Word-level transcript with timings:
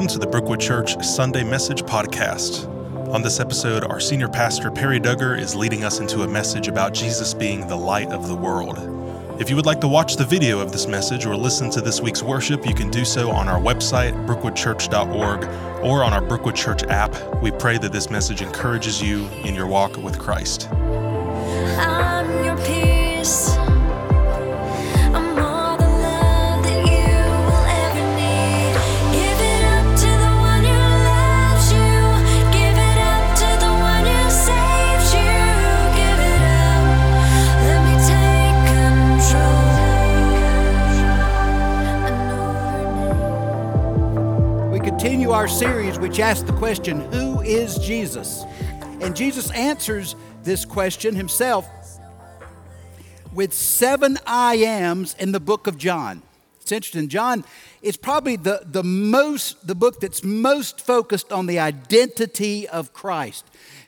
welcome 0.00 0.18
to 0.18 0.18
the 0.18 0.26
Brookwood 0.26 0.60
Church 0.60 1.04
Sunday 1.04 1.44
Message 1.44 1.82
Podcast. 1.82 2.66
On 3.12 3.20
this 3.20 3.38
episode, 3.38 3.84
our 3.84 4.00
senior 4.00 4.30
pastor, 4.30 4.70
Perry 4.70 4.98
Duggar, 4.98 5.38
is 5.38 5.54
leading 5.54 5.84
us 5.84 6.00
into 6.00 6.22
a 6.22 6.26
message 6.26 6.68
about 6.68 6.94
Jesus 6.94 7.34
being 7.34 7.66
the 7.66 7.76
light 7.76 8.08
of 8.08 8.26
the 8.26 8.34
world. 8.34 8.78
If 9.38 9.50
you 9.50 9.56
would 9.56 9.66
like 9.66 9.78
to 9.82 9.88
watch 9.88 10.16
the 10.16 10.24
video 10.24 10.58
of 10.58 10.72
this 10.72 10.86
message 10.86 11.26
or 11.26 11.36
listen 11.36 11.68
to 11.72 11.82
this 11.82 12.00
week's 12.00 12.22
worship, 12.22 12.66
you 12.66 12.72
can 12.72 12.88
do 12.90 13.04
so 13.04 13.30
on 13.30 13.46
our 13.46 13.60
website, 13.60 14.14
brookwoodchurch.org, 14.26 15.44
or 15.84 16.02
on 16.02 16.14
our 16.14 16.22
Brookwood 16.22 16.56
Church 16.56 16.82
app. 16.84 17.14
We 17.42 17.50
pray 17.50 17.76
that 17.76 17.92
this 17.92 18.08
message 18.08 18.40
encourages 18.40 19.02
you 19.02 19.26
in 19.44 19.54
your 19.54 19.66
walk 19.66 19.98
with 19.98 20.18
Christ. 20.18 20.66
Our 45.40 45.48
series, 45.48 45.98
which 45.98 46.20
asks 46.20 46.42
the 46.42 46.52
question, 46.58 47.00
Who 47.12 47.40
is 47.40 47.78
Jesus? 47.78 48.44
And 49.00 49.16
Jesus 49.16 49.50
answers 49.52 50.14
this 50.42 50.66
question 50.66 51.16
himself 51.16 51.66
with 53.32 53.54
seven 53.54 54.18
I 54.26 54.56
ams 54.56 55.16
in 55.18 55.32
the 55.32 55.40
book 55.40 55.66
of 55.66 55.78
John. 55.78 56.20
It's 56.60 56.72
interesting. 56.72 57.08
John 57.08 57.42
is 57.80 57.96
probably 57.96 58.36
the, 58.36 58.64
the 58.66 58.82
most 58.82 59.66
the 59.66 59.74
book 59.74 59.98
that's 59.98 60.22
most 60.22 60.78
focused 60.78 61.32
on 61.32 61.46
the 61.46 61.58
identity 61.58 62.68
of 62.68 62.92
Christ. 62.92 63.46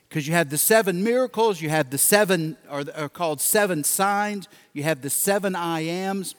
Because 0.09 0.27
you 0.27 0.33
have 0.33 0.49
the 0.49 0.57
seven 0.57 1.03
miracles, 1.03 1.61
you 1.61 1.69
have 1.69 1.91
the 1.91 1.99
seven, 1.99 2.57
or 2.67 2.83
are 2.95 3.09
called 3.09 3.39
seven 3.39 3.83
signs, 3.83 4.47
you 4.73 4.81
have 4.81 5.03
the 5.03 5.11
seven 5.11 5.55
I 5.55 5.81
ams. 5.81 6.33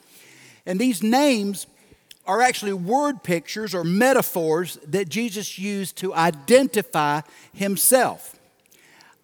And 0.66 0.80
these 0.80 1.04
names 1.04 1.68
are 2.26 2.40
actually 2.40 2.72
word 2.72 3.22
pictures 3.22 3.74
or 3.74 3.84
metaphors 3.84 4.78
that 4.86 5.08
Jesus 5.08 5.58
used 5.58 5.96
to 5.96 6.14
identify 6.14 7.20
himself. 7.52 8.38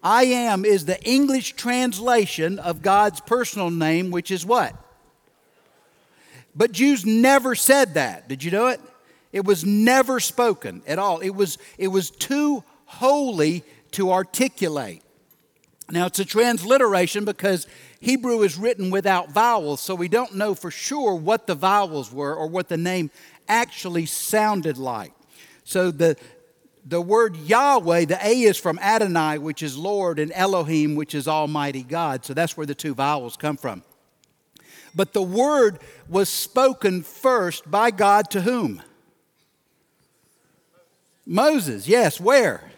I 0.03 0.23
am 0.23 0.65
is 0.65 0.85
the 0.85 1.01
English 1.03 1.53
translation 1.53 2.59
of 2.59 2.81
God's 2.81 3.21
personal 3.21 3.69
name, 3.69 4.11
which 4.11 4.31
is 4.31 4.45
what? 4.45 4.75
But 6.55 6.71
Jews 6.71 7.05
never 7.05 7.55
said 7.55 7.93
that. 7.93 8.27
Did 8.27 8.43
you 8.43 8.51
know 8.51 8.67
it? 8.67 8.81
It 9.31 9.45
was 9.45 9.63
never 9.63 10.19
spoken 10.19 10.81
at 10.85 10.99
all. 10.99 11.19
It 11.19 11.29
was, 11.29 11.57
it 11.77 11.87
was 11.87 12.09
too 12.09 12.63
holy 12.85 13.63
to 13.91 14.11
articulate. 14.11 15.03
Now, 15.89 16.05
it's 16.05 16.19
a 16.19 16.25
transliteration 16.25 17.25
because 17.25 17.67
Hebrew 17.99 18.41
is 18.43 18.57
written 18.57 18.91
without 18.91 19.31
vowels, 19.31 19.81
so 19.81 19.93
we 19.93 20.07
don't 20.07 20.35
know 20.35 20.55
for 20.55 20.71
sure 20.71 21.15
what 21.15 21.47
the 21.47 21.55
vowels 21.55 22.11
were 22.11 22.35
or 22.35 22.47
what 22.47 22.69
the 22.69 22.77
name 22.77 23.11
actually 23.47 24.05
sounded 24.05 24.77
like. 24.77 25.11
So 25.65 25.91
the, 25.91 26.15
the 26.85 27.01
word 27.01 27.35
Yahweh, 27.35 28.05
the 28.05 28.25
A 28.25 28.43
is 28.43 28.57
from 28.57 28.79
Adonai, 28.79 29.37
which 29.37 29.61
is 29.61 29.77
Lord, 29.77 30.17
and 30.17 30.31
Elohim, 30.33 30.95
which 30.95 31.13
is 31.13 31.27
Almighty 31.27 31.83
God. 31.83 32.25
So 32.25 32.33
that's 32.33 32.55
where 32.55 32.65
the 32.65 32.75
two 32.75 32.93
vowels 32.93 33.35
come 33.35 33.57
from. 33.57 33.83
But 34.95 35.13
the 35.13 35.21
word 35.21 35.79
was 36.09 36.29
spoken 36.29 37.03
first 37.03 37.69
by 37.69 37.91
God 37.91 38.29
to 38.31 38.41
whom? 38.41 38.81
Moses, 41.25 41.87
yes, 41.87 42.19
where? 42.19 42.71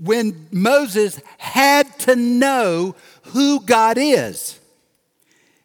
When 0.00 0.48
Moses 0.50 1.20
had 1.38 1.98
to 2.00 2.16
know 2.16 2.94
who 3.22 3.60
God 3.60 3.98
is. 3.98 4.58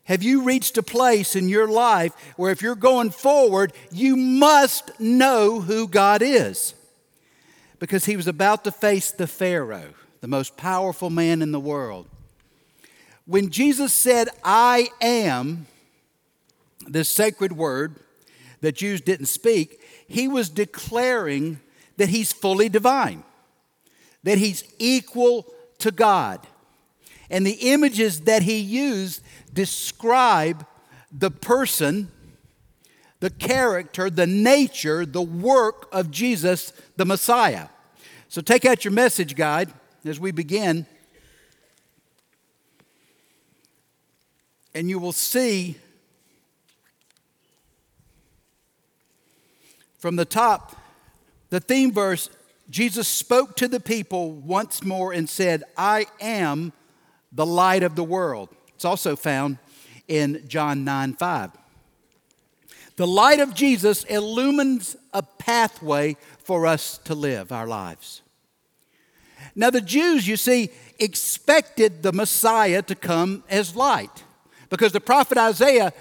Have 0.05 0.21
you 0.21 0.43
reached 0.43 0.77
a 0.77 0.83
place 0.83 1.35
in 1.35 1.47
your 1.47 1.67
life 1.67 2.13
where 2.35 2.51
if 2.51 2.61
you're 2.61 2.75
going 2.75 3.11
forward, 3.11 3.71
you 3.91 4.17
must 4.17 4.99
know 4.99 5.61
who 5.61 5.87
God 5.87 6.21
is? 6.21 6.73
Because 7.79 8.05
he 8.05 8.17
was 8.17 8.27
about 8.27 8.65
to 8.65 8.71
face 8.71 9.11
the 9.11 9.27
Pharaoh, 9.27 9.93
the 10.19 10.27
most 10.27 10.57
powerful 10.57 11.09
man 11.09 11.41
in 11.41 11.51
the 11.51 11.59
world. 11.59 12.07
When 13.25 13.49
Jesus 13.49 13.93
said, 13.93 14.27
I 14.43 14.89
am, 14.99 15.67
this 16.85 17.07
sacred 17.07 17.53
word 17.53 17.95
that 18.59 18.75
Jews 18.75 18.99
didn't 18.99 19.27
speak, 19.27 19.79
he 20.07 20.27
was 20.27 20.49
declaring 20.49 21.61
that 21.95 22.09
he's 22.09 22.33
fully 22.33 22.67
divine, 22.67 23.23
that 24.23 24.37
he's 24.37 24.63
equal 24.79 25.45
to 25.79 25.91
God. 25.91 26.45
And 27.29 27.45
the 27.45 27.71
images 27.71 28.21
that 28.21 28.43
he 28.43 28.57
used 28.57 29.23
describe 29.53 30.65
the 31.11 31.31
person, 31.31 32.11
the 33.19 33.29
character, 33.29 34.09
the 34.09 34.27
nature, 34.27 35.05
the 35.05 35.21
work 35.21 35.87
of 35.91 36.11
Jesus, 36.11 36.73
the 36.95 37.05
Messiah. 37.05 37.67
So 38.29 38.41
take 38.41 38.65
out 38.65 38.83
your 38.83 38.93
message 38.93 39.35
guide 39.35 39.71
as 40.05 40.19
we 40.19 40.31
begin, 40.31 40.85
and 44.73 44.89
you 44.89 44.99
will 44.99 45.11
see 45.11 45.77
from 49.99 50.15
the 50.15 50.25
top 50.25 50.75
the 51.51 51.59
theme 51.59 51.93
verse 51.93 52.29
Jesus 52.69 53.07
spoke 53.07 53.55
to 53.57 53.67
the 53.67 53.79
people 53.79 54.31
once 54.31 54.83
more 54.83 55.13
and 55.13 55.29
said, 55.29 55.63
I 55.77 56.05
am 56.21 56.73
the 57.31 57.45
light 57.45 57.83
of 57.83 57.95
the 57.95 58.03
world. 58.03 58.49
It's 58.75 58.85
also 58.85 59.15
found 59.15 59.57
in 60.07 60.43
John 60.47 60.83
9 60.83 61.13
5. 61.13 61.51
The 62.95 63.07
light 63.07 63.39
of 63.39 63.53
Jesus 63.53 64.03
illumines 64.03 64.95
a 65.13 65.23
pathway 65.23 66.15
for 66.37 66.67
us 66.67 66.99
to 66.99 67.15
live 67.15 67.51
our 67.51 67.67
lives. 67.67 68.21
Now, 69.55 69.69
the 69.69 69.81
Jews, 69.81 70.27
you 70.27 70.37
see, 70.37 70.69
expected 70.99 72.03
the 72.03 72.13
Messiah 72.13 72.81
to 72.83 72.95
come 72.95 73.43
as 73.49 73.75
light 73.75 74.23
because 74.69 74.91
the 74.91 75.01
prophet 75.01 75.37
Isaiah 75.37 75.93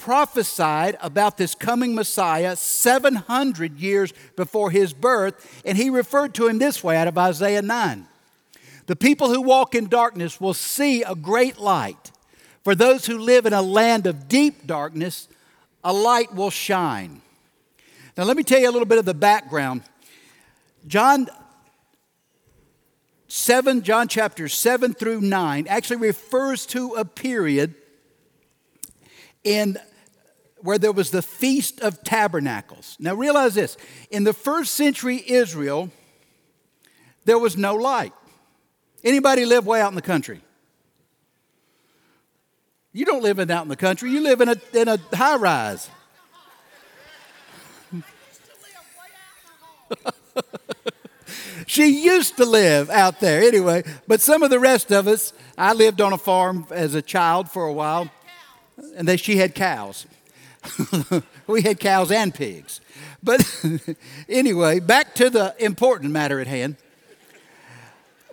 prophesied 0.00 0.96
about 1.02 1.36
this 1.36 1.54
coming 1.54 1.94
Messiah 1.94 2.56
700 2.56 3.78
years 3.78 4.14
before 4.34 4.70
his 4.70 4.94
birth, 4.94 5.62
and 5.64 5.76
he 5.76 5.90
referred 5.90 6.34
to 6.34 6.46
him 6.46 6.58
this 6.58 6.82
way 6.82 6.96
out 6.96 7.06
of 7.06 7.18
Isaiah 7.18 7.60
9. 7.60 8.06
The 8.86 8.96
people 8.96 9.28
who 9.28 9.42
walk 9.42 9.74
in 9.74 9.88
darkness 9.88 10.40
will 10.40 10.54
see 10.54 11.02
a 11.02 11.14
great 11.14 11.58
light. 11.58 12.10
For 12.64 12.74
those 12.74 13.06
who 13.06 13.18
live 13.18 13.44
in 13.44 13.52
a 13.52 13.62
land 13.62 14.06
of 14.06 14.26
deep 14.26 14.66
darkness, 14.66 15.28
a 15.84 15.92
light 15.92 16.34
will 16.34 16.50
shine. 16.50 17.20
Now, 18.16 18.24
let 18.24 18.36
me 18.36 18.42
tell 18.42 18.58
you 18.58 18.70
a 18.70 18.72
little 18.72 18.88
bit 18.88 18.98
of 18.98 19.04
the 19.04 19.14
background. 19.14 19.82
John 20.86 21.28
7, 23.28 23.82
John 23.82 24.08
chapter 24.08 24.48
7 24.48 24.94
through 24.94 25.20
9, 25.20 25.66
actually 25.68 25.98
refers 25.98 26.64
to 26.66 26.94
a 26.94 27.04
period 27.04 27.74
in 29.44 29.78
where 30.62 30.78
there 30.78 30.92
was 30.92 31.10
the 31.10 31.22
Feast 31.22 31.80
of 31.80 32.02
Tabernacles. 32.02 32.96
Now, 32.98 33.14
realize 33.14 33.54
this 33.54 33.76
in 34.10 34.24
the 34.24 34.32
first 34.32 34.74
century 34.74 35.22
Israel, 35.26 35.90
there 37.24 37.38
was 37.38 37.56
no 37.56 37.74
light. 37.74 38.12
Anybody 39.02 39.46
live 39.46 39.66
way 39.66 39.80
out 39.80 39.88
in 39.88 39.94
the 39.94 40.02
country? 40.02 40.42
You 42.92 43.04
don't 43.04 43.22
live 43.22 43.38
in 43.38 43.50
out 43.50 43.62
in 43.62 43.68
the 43.68 43.76
country. 43.76 44.10
You 44.10 44.20
live 44.20 44.40
in 44.40 44.48
a, 44.48 44.56
in 44.74 44.88
a 44.88 44.98
high 45.14 45.36
rise. 45.36 45.88
she 51.66 52.04
used 52.04 52.36
to 52.36 52.44
live 52.44 52.90
out 52.90 53.20
there 53.20 53.42
anyway, 53.42 53.84
but 54.06 54.20
some 54.20 54.42
of 54.42 54.50
the 54.50 54.58
rest 54.58 54.90
of 54.90 55.06
us, 55.06 55.32
I 55.56 55.72
lived 55.72 56.00
on 56.00 56.12
a 56.12 56.18
farm 56.18 56.66
as 56.70 56.94
a 56.94 57.02
child 57.02 57.48
for 57.50 57.66
a 57.66 57.72
while, 57.72 58.10
and 58.96 59.06
they, 59.06 59.16
she 59.16 59.36
had 59.36 59.54
cows. 59.54 60.06
we 61.46 61.62
had 61.62 61.80
cows 61.80 62.10
and 62.10 62.34
pigs. 62.34 62.80
But 63.22 63.42
anyway, 64.28 64.80
back 64.80 65.14
to 65.16 65.30
the 65.30 65.54
important 65.58 66.12
matter 66.12 66.40
at 66.40 66.46
hand. 66.46 66.76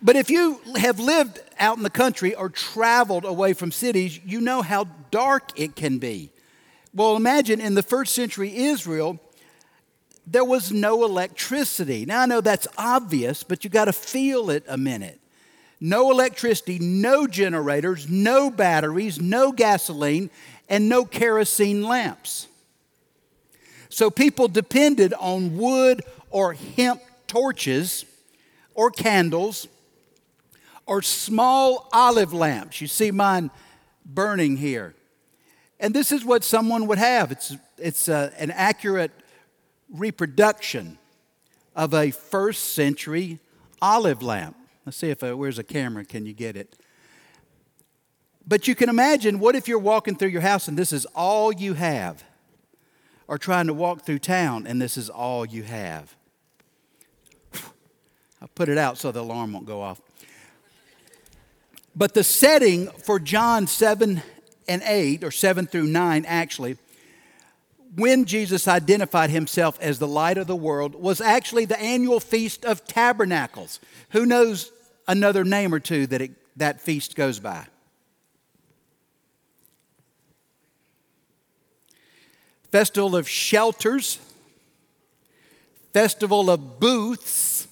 But 0.02 0.16
if 0.16 0.30
you 0.30 0.62
have 0.76 1.00
lived 1.00 1.40
out 1.60 1.78
in 1.78 1.84
the 1.84 1.90
country 1.90 2.36
or 2.36 2.50
traveled 2.50 3.26
away 3.26 3.54
from 3.54 3.72
cities, 3.72 4.20
you 4.24 4.42
know 4.42 4.62
how 4.62 4.86
dark 5.10 5.60
it 5.60 5.76
can 5.76 5.98
be. 5.98 6.32
Well, 6.94 7.16
imagine 7.16 7.60
in 7.60 7.74
the 7.74 7.84
first 7.84 8.14
century 8.14 8.56
Israel, 8.56 9.20
there 10.26 10.44
was 10.44 10.72
no 10.72 11.04
electricity. 11.04 12.06
Now, 12.06 12.22
I 12.22 12.26
know 12.26 12.42
that's 12.42 12.68
obvious, 12.78 13.44
but 13.44 13.64
you 13.64 13.70
got 13.70 13.86
to 13.86 13.94
feel 13.94 14.50
it 14.50 14.64
a 14.68 14.78
minute. 14.78 15.20
No 15.80 16.12
electricity, 16.12 16.80
no 16.80 17.28
generators, 17.28 18.10
no 18.10 18.50
batteries, 18.50 19.22
no 19.22 19.52
gasoline, 19.52 20.30
and 20.70 20.90
no 20.90 21.06
kerosene 21.06 21.84
lamps. 21.84 22.48
So 23.90 24.10
people 24.10 24.48
depended 24.48 25.14
on 25.14 25.58
wood 25.58 26.02
or 26.30 26.54
hemp 26.54 27.02
torches 27.28 28.06
or 28.74 28.92
candles 28.92 29.68
or 30.86 31.02
small 31.02 31.90
olive 31.92 32.34
lamps. 32.34 32.82
You 32.82 32.88
see 32.88 33.12
mine 33.12 33.50
burning 34.06 34.58
here. 34.58 34.94
And 35.80 35.94
this 35.94 36.12
is 36.12 36.26
what 36.26 36.44
someone 36.44 36.88
would 36.88 36.98
have. 36.98 37.32
It's, 37.32 37.56
it's 37.78 38.10
uh, 38.10 38.32
an 38.38 38.52
accurate 38.52 39.12
reproduction 39.92 40.98
of 41.76 41.94
a 41.94 42.12
first 42.12 42.74
century 42.74 43.40
olive 43.82 44.24
lamp. 44.24 44.56
Let's 44.86 44.98
see 44.98 45.10
if 45.10 45.24
uh, 45.24 45.34
where's 45.34 45.60
a 45.60 45.64
camera? 45.64 46.04
Can 46.06 46.26
you 46.26 46.34
get 46.34 46.56
it? 46.56 46.76
But 48.48 48.68
you 48.68 48.76
can 48.76 48.88
imagine 48.88 49.40
what 49.40 49.56
if 49.56 49.68
you're 49.68 49.78
walking 49.78 50.16
through 50.16 50.30
your 50.30 50.42
house 50.42 50.70
and 50.70 50.78
this 50.78 50.94
is 50.94 51.06
all 51.08 51.52
you 51.52 51.74
have, 51.74 52.24
or 53.28 53.38
trying 53.38 53.68
to 53.68 53.74
walk 53.74 54.04
through 54.04 54.20
town 54.20 54.66
and 54.66 54.82
this 54.82 54.96
is 54.96 55.10
all 55.10 55.46
you 55.46 55.64
have. 55.64 56.16
I'll 58.42 58.48
put 58.56 58.70
it 58.70 58.78
out 58.78 58.98
so 58.98 59.12
the 59.12 59.22
alarm 59.22 59.52
won't 59.52 59.66
go 59.66 59.82
off. 59.82 60.02
But 61.94 62.14
the 62.14 62.24
setting 62.24 62.88
for 62.88 63.20
John 63.20 63.68
7 63.68 64.22
and 64.70 64.82
8, 64.84 65.24
or 65.24 65.32
7 65.32 65.66
through 65.68 65.88
9 65.88 66.26
actually, 66.26 66.78
when 67.96 68.26
Jesus 68.26 68.68
identified 68.68 69.30
himself 69.32 69.78
as 69.82 69.98
the 69.98 70.08
light 70.08 70.38
of 70.38 70.48
the 70.48 70.56
world, 70.56 70.94
was 70.94 71.20
actually 71.20 71.66
the 71.66 71.80
annual 71.80 72.20
Feast 72.20 72.64
of 72.64 72.86
Tabernacles. 72.86 73.80
Who 74.12 74.26
knows 74.26 74.72
another 75.08 75.44
name 75.44 75.74
or 75.74 75.80
two 75.80 76.06
that 76.08 76.22
it, 76.22 76.32
that 76.58 76.80
feast 76.80 77.16
goes 77.16 77.40
by? 77.40 77.66
Festival 82.78 83.16
of 83.16 83.28
Shelters, 83.28 84.20
Festival 85.94 86.52
of 86.52 86.80
Booths, 86.80 87.68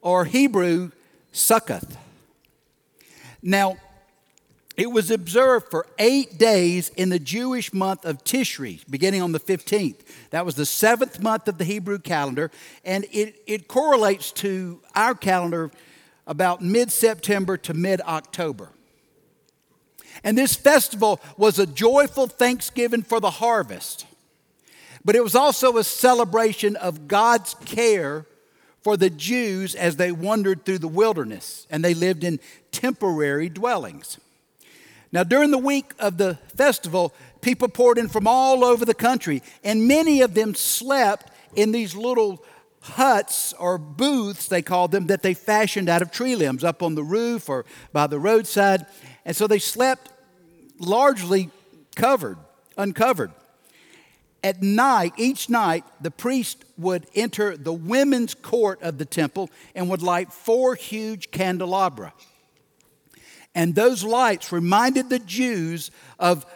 or 0.00 0.24
Hebrew, 0.24 0.92
Succoth. 1.32 1.98
Now, 3.42 3.76
it 4.74 4.90
was 4.90 5.10
observed 5.10 5.66
for 5.70 5.86
eight 5.98 6.38
days 6.38 6.88
in 6.96 7.10
the 7.10 7.18
Jewish 7.18 7.74
month 7.74 8.06
of 8.06 8.24
Tishri, 8.24 8.80
beginning 8.88 9.20
on 9.20 9.32
the 9.32 9.38
15th. 9.38 10.00
That 10.30 10.46
was 10.46 10.54
the 10.54 10.64
seventh 10.64 11.20
month 11.20 11.46
of 11.46 11.58
the 11.58 11.64
Hebrew 11.64 11.98
calendar, 11.98 12.50
and 12.86 13.04
it, 13.12 13.42
it 13.46 13.68
correlates 13.68 14.32
to 14.32 14.80
our 14.94 15.14
calendar 15.14 15.70
about 16.26 16.62
mid 16.62 16.90
September 16.90 17.58
to 17.58 17.74
mid 17.74 18.00
October. 18.00 18.70
And 20.24 20.36
this 20.36 20.54
festival 20.54 21.20
was 21.36 21.58
a 21.58 21.66
joyful 21.66 22.26
thanksgiving 22.26 23.02
for 23.02 23.20
the 23.20 23.30
harvest, 23.30 24.06
but 25.04 25.16
it 25.16 25.22
was 25.22 25.34
also 25.34 25.76
a 25.76 25.84
celebration 25.84 26.76
of 26.76 27.08
God's 27.08 27.54
care 27.64 28.26
for 28.82 28.96
the 28.96 29.10
Jews 29.10 29.74
as 29.74 29.96
they 29.96 30.12
wandered 30.12 30.64
through 30.64 30.78
the 30.78 30.88
wilderness 30.88 31.66
and 31.70 31.84
they 31.84 31.94
lived 31.94 32.22
in 32.22 32.40
temporary 32.70 33.48
dwellings. 33.48 34.18
Now, 35.12 35.24
during 35.24 35.50
the 35.50 35.58
week 35.58 35.92
of 35.98 36.18
the 36.18 36.38
festival, 36.54 37.14
people 37.40 37.68
poured 37.68 37.98
in 37.98 38.08
from 38.08 38.26
all 38.26 38.64
over 38.64 38.84
the 38.84 38.94
country, 38.94 39.42
and 39.64 39.88
many 39.88 40.20
of 40.20 40.34
them 40.34 40.54
slept 40.54 41.30
in 41.54 41.72
these 41.72 41.94
little 41.94 42.44
huts 42.82 43.52
or 43.54 43.78
booths, 43.78 44.48
they 44.48 44.62
called 44.62 44.92
them, 44.92 45.06
that 45.06 45.22
they 45.22 45.34
fashioned 45.34 45.88
out 45.88 46.02
of 46.02 46.10
tree 46.10 46.36
limbs 46.36 46.64
up 46.64 46.82
on 46.82 46.94
the 46.94 47.02
roof 47.02 47.48
or 47.48 47.64
by 47.92 48.06
the 48.06 48.18
roadside. 48.18 48.86
And 49.26 49.34
so 49.34 49.46
they 49.46 49.58
slept 49.58 50.08
largely 50.78 51.50
covered, 51.96 52.38
uncovered. 52.78 53.32
At 54.44 54.62
night, 54.62 55.14
each 55.16 55.50
night, 55.50 55.84
the 56.00 56.12
priest 56.12 56.64
would 56.78 57.06
enter 57.16 57.56
the 57.56 57.72
women's 57.72 58.34
court 58.34 58.80
of 58.82 58.98
the 58.98 59.04
temple 59.04 59.50
and 59.74 59.90
would 59.90 60.00
light 60.00 60.32
four 60.32 60.76
huge 60.76 61.32
candelabra. 61.32 62.14
And 63.52 63.74
those 63.74 64.04
lights 64.04 64.52
reminded 64.52 65.10
the 65.10 65.18
Jews 65.18 65.90
of 66.20 66.46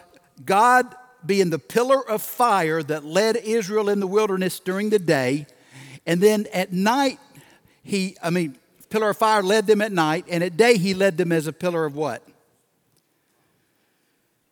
God 0.45 0.95
being 1.25 1.49
the 1.49 1.59
pillar 1.59 2.07
of 2.07 2.21
fire 2.21 2.81
that 2.83 3.03
led 3.03 3.35
Israel 3.35 3.89
in 3.89 3.99
the 3.99 4.07
wilderness 4.07 4.59
during 4.59 4.91
the 4.91 4.99
day. 4.99 5.45
And 6.05 6.21
then 6.21 6.47
at 6.53 6.71
night, 6.71 7.19
he, 7.83 8.15
I 8.23 8.29
mean, 8.29 8.57
pillar 8.89 9.09
of 9.09 9.17
fire 9.17 9.43
led 9.43 9.67
them 9.67 9.81
at 9.81 9.91
night, 9.91 10.25
and 10.29 10.41
at 10.43 10.55
day 10.55 10.77
he 10.77 10.93
led 10.93 11.17
them 11.17 11.33
as 11.33 11.47
a 11.47 11.53
pillar 11.53 11.85
of 11.85 11.95
what? 11.95 12.23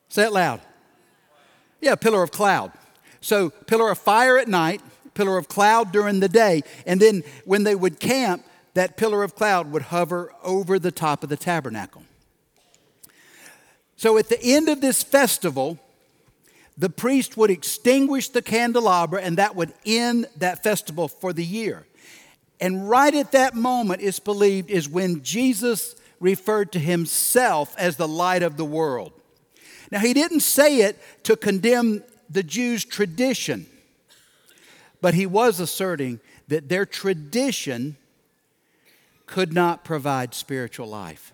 Say 0.09 0.25
it 0.25 0.33
loud. 0.33 0.61
Yeah, 1.81 1.95
pillar 1.95 2.21
of 2.21 2.31
cloud. 2.31 2.71
So, 3.21 3.49
pillar 3.49 3.89
of 3.89 3.97
fire 3.97 4.37
at 4.37 4.47
night, 4.47 4.81
pillar 5.13 5.37
of 5.37 5.47
cloud 5.47 5.91
during 5.91 6.19
the 6.19 6.29
day, 6.29 6.63
and 6.85 6.99
then 6.99 7.23
when 7.45 7.63
they 7.63 7.75
would 7.75 7.99
camp, 7.99 8.43
that 8.73 8.97
pillar 8.97 9.23
of 9.23 9.35
cloud 9.35 9.71
would 9.71 9.83
hover 9.83 10.33
over 10.43 10.79
the 10.79 10.91
top 10.91 11.23
of 11.23 11.29
the 11.29 11.37
tabernacle. 11.37 12.03
So 13.99 14.17
at 14.17 14.29
the 14.29 14.41
end 14.41 14.69
of 14.69 14.79
this 14.79 15.03
festival, 15.03 15.77
the 16.77 16.89
priest 16.89 17.35
would 17.35 17.51
extinguish 17.51 18.29
the 18.29 18.41
candelabra 18.41 19.21
and 19.21 19.37
that 19.37 19.57
would 19.57 19.73
end 19.85 20.27
that 20.37 20.63
festival 20.63 21.09
for 21.09 21.33
the 21.33 21.43
year. 21.43 21.85
And 22.61 22.89
right 22.89 23.13
at 23.13 23.33
that 23.33 23.55
moment, 23.55 24.01
it's 24.01 24.19
believed, 24.19 24.69
is 24.71 24.87
when 24.87 25.21
Jesus 25.21 25.95
referred 26.21 26.71
to 26.71 26.79
himself 26.79 27.75
as 27.77 27.97
the 27.97 28.07
light 28.07 28.43
of 28.43 28.55
the 28.55 28.63
world. 28.63 29.11
Now, 29.91 29.99
he 29.99 30.13
didn't 30.13 30.41
say 30.41 30.81
it 30.81 30.99
to 31.23 31.35
condemn 31.35 32.03
the 32.29 32.43
Jews' 32.43 32.85
tradition, 32.85 33.65
but 35.01 35.13
he 35.13 35.25
was 35.25 35.59
asserting 35.59 36.19
that 36.47 36.69
their 36.69 36.85
tradition 36.85 37.97
could 39.25 39.53
not 39.53 39.83
provide 39.83 40.33
spiritual 40.33 40.87
life 40.87 41.33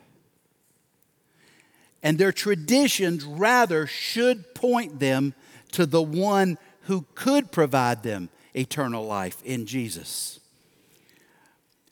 and 2.06 2.20
their 2.20 2.32
traditions 2.32 3.24
rather 3.24 3.88
should 3.88 4.54
point 4.54 5.00
them 5.00 5.34
to 5.72 5.88
the 5.88 6.04
one 6.04 6.56
who 6.82 7.04
could 7.16 7.52
provide 7.52 8.04
them 8.04 8.30
eternal 8.56 9.04
life 9.04 9.42
in 9.44 9.66
Jesus. 9.66 10.40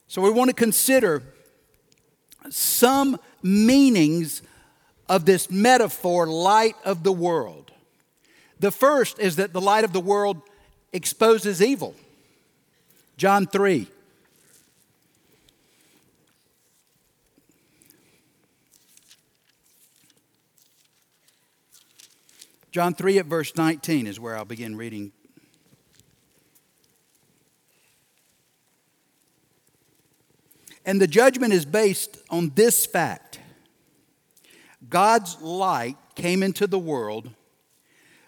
So 0.05 0.21
we 0.21 0.29
want 0.29 0.51
to 0.51 0.55
consider 0.55 1.23
some 2.51 3.17
meanings 3.41 4.43
of 5.09 5.25
this 5.25 5.49
metaphor, 5.49 6.27
light 6.27 6.75
of 6.85 7.03
the 7.03 7.11
world. 7.11 7.71
The 8.59 8.71
first 8.71 9.19
is 9.19 9.35
that 9.35 9.53
the 9.53 9.61
light 9.61 9.83
of 9.83 9.93
the 9.93 9.99
world 9.99 10.41
exposes 10.93 11.61
evil. 11.61 11.95
John 13.17 13.45
3. 13.45 13.87
John 22.71 22.95
3 22.95 23.19
at 23.19 23.27
verse 23.27 23.55
19 23.55 24.07
is 24.07 24.19
where 24.19 24.35
I'll 24.35 24.45
begin 24.45 24.75
reading. 24.75 25.11
And 30.85 30.99
the 30.99 31.07
judgment 31.07 31.53
is 31.53 31.65
based 31.65 32.17
on 32.31 32.51
this 32.55 32.85
fact 32.85 33.32
God's 34.93 35.41
light 35.41 35.97
came 36.13 36.43
into 36.43 36.67
the 36.67 36.77
world, 36.77 37.31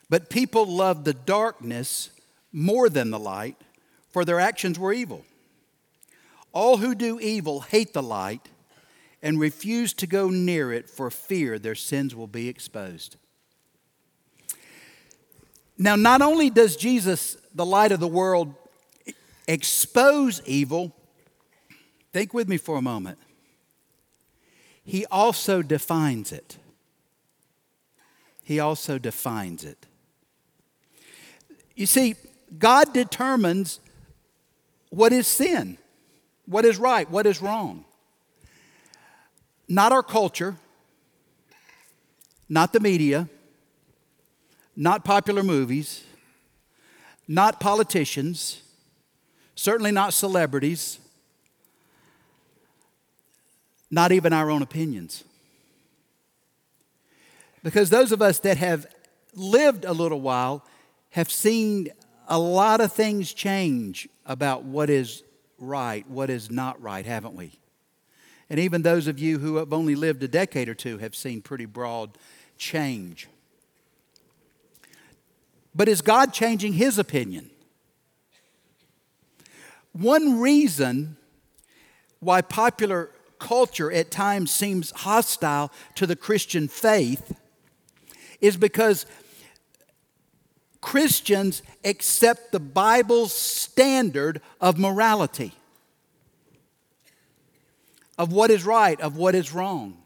but 0.10 0.32
people 0.32 0.66
loved 0.66 1.06
the 1.06 1.14
darkness 1.14 2.10
more 2.52 2.90
than 2.90 3.12
the 3.12 3.20
light, 3.20 3.56
for 4.10 4.26
their 4.26 4.40
actions 4.40 4.80
were 4.80 4.92
evil. 4.92 5.24
All 6.54 6.78
who 6.78 6.96
do 6.96 7.20
evil 7.20 7.60
hate 7.60 7.94
the 7.94 8.02
light 8.02 8.50
and 9.22 9.40
refuse 9.40 9.94
to 9.94 10.08
go 10.08 10.32
near 10.32 10.74
it 10.74 10.90
for 10.90 11.12
fear 11.12 11.60
their 11.60 11.76
sins 11.76 12.16
will 12.16 12.26
be 12.26 12.50
exposed. 12.50 13.16
Now, 15.78 15.96
not 15.96 16.24
only 16.24 16.50
does 16.50 16.76
Jesus, 16.76 17.38
the 17.54 17.66
light 17.66 17.92
of 17.92 18.00
the 18.00 18.08
world, 18.08 18.56
expose 19.48 20.42
evil, 20.48 20.96
think 22.12 22.34
with 22.34 22.50
me 22.50 22.58
for 22.58 22.78
a 22.78 22.82
moment, 22.82 23.20
he 24.86 25.06
also 25.08 25.64
defines 25.64 26.32
it. 26.32 26.58
He 28.44 28.60
also 28.60 29.00
defines 29.00 29.64
it. 29.64 29.88
You 31.76 31.88
see, 31.88 32.16
God 32.58 32.94
determines 32.94 33.80
what 34.92 35.12
is 35.12 35.28
sin, 35.28 35.80
what 36.46 36.64
is 36.64 36.78
right, 36.78 37.10
what 37.10 37.26
is 37.26 37.42
wrong. 37.42 37.84
Not 39.68 39.92
our 39.92 40.04
culture, 40.04 40.56
not 42.48 42.72
the 42.72 42.80
media, 42.80 43.28
not 44.76 45.04
popular 45.04 45.42
movies, 45.42 46.04
not 47.28 47.60
politicians, 47.60 48.62
certainly 49.56 49.92
not 49.92 50.14
celebrities, 50.14 51.00
not 53.92 54.12
even 54.12 54.34
our 54.34 54.50
own 54.50 54.62
opinions. 54.62 55.24
Because 57.64 57.90
those 57.90 58.12
of 58.12 58.22
us 58.22 58.40
that 58.40 58.58
have 58.58 58.86
lived 59.34 59.86
a 59.86 59.94
little 59.94 60.22
while 60.22 60.66
have 61.12 61.32
seen 61.32 61.90
a 62.28 62.38
lot 62.38 62.82
of 62.82 62.92
things 62.92 63.34
change 63.34 64.08
about 64.26 64.64
what 64.64 64.90
is 64.90 65.24
right, 65.60 66.08
what 66.10 66.30
is 66.30 66.52
not 66.52 66.82
right, 66.82 67.06
haven't 67.06 67.36
we? 67.36 67.60
And 68.50 68.60
even 68.60 68.84
those 68.84 69.08
of 69.08 69.18
you 69.18 69.40
who 69.40 69.56
have 69.56 69.74
only 69.74 69.96
lived 69.96 70.22
a 70.24 70.28
decade 70.28 70.70
or 70.70 70.76
two 70.76 71.00
have 71.00 71.16
seen 71.16 71.42
pretty 71.42 71.66
broad 71.66 72.18
change. 72.58 73.28
But 75.74 75.90
is 75.90 76.02
God 76.02 76.32
changing 76.34 76.74
his 76.74 76.98
opinion? 76.98 77.50
One 79.92 80.40
reason 80.40 81.18
why 82.20 82.42
popular 82.42 83.10
culture 83.40 83.92
at 83.92 84.12
times 84.12 84.52
seems 84.52 84.92
hostile 84.92 85.72
to 85.96 86.08
the 86.08 86.16
Christian 86.16 86.68
faith 86.68 87.36
is 88.42 88.58
because 88.58 89.06
Christians 90.82 91.64
accept 91.84 92.52
the 92.52 92.60
Bible's 92.60 93.34
standard 93.34 94.42
of 94.62 94.78
morality, 94.78 95.54
of 98.18 98.32
what 98.32 98.52
is 98.52 98.64
right, 98.64 99.00
of 99.02 99.18
what 99.18 99.34
is 99.34 99.54
wrong. 99.54 99.98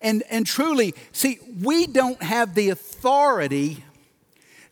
And, 0.00 0.22
and 0.30 0.46
truly, 0.46 0.94
see, 1.10 1.38
we 1.62 1.86
don't 1.86 2.22
have 2.22 2.54
the 2.54 2.68
authority 2.68 3.82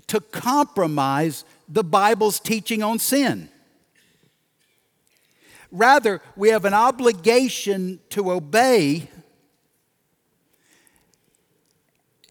to 0.06 0.20
compromise 0.20 1.44
the 1.68 1.82
Bible's 1.84 2.38
teaching 2.38 2.82
on 2.82 2.98
sin. 2.98 3.48
Rather, 5.74 6.22
we 6.36 6.50
have 6.50 6.64
an 6.64 6.72
obligation 6.72 7.98
to 8.08 8.30
obey, 8.30 9.08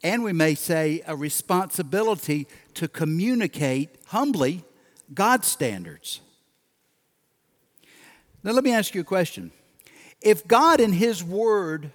and 0.01 0.23
we 0.23 0.31
may 0.31 0.55
say 0.55 1.01
a 1.05 1.13
responsibility 1.13 2.47
to 2.73 2.87
communicate 2.87 3.89
humbly 4.07 4.63
God's 5.13 5.45
standards. 5.45 6.21
Now, 8.43 8.53
let 8.53 8.63
me 8.63 8.71
ask 8.71 8.95
you 8.95 9.01
a 9.01 9.03
question. 9.03 9.51
If 10.21 10.47
God 10.47 10.79
and 10.79 10.95
His 10.95 11.21
Word 11.21 11.91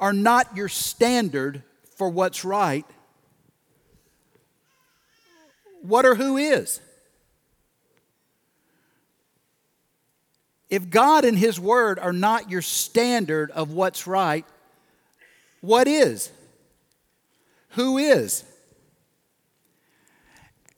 are 0.00 0.14
not 0.14 0.56
your 0.56 0.70
standard 0.70 1.64
for 1.98 2.08
what's 2.08 2.46
right, 2.46 2.86
what 5.82 6.06
or 6.06 6.14
who 6.14 6.38
is? 6.38 6.80
If 10.70 10.90
God 10.90 11.24
and 11.24 11.38
His 11.38 11.58
Word 11.58 11.98
are 11.98 12.12
not 12.12 12.50
your 12.50 12.62
standard 12.62 13.50
of 13.52 13.72
what's 13.72 14.06
right, 14.06 14.44
what 15.60 15.88
is? 15.88 16.30
Who 17.70 17.98
is? 17.98 18.44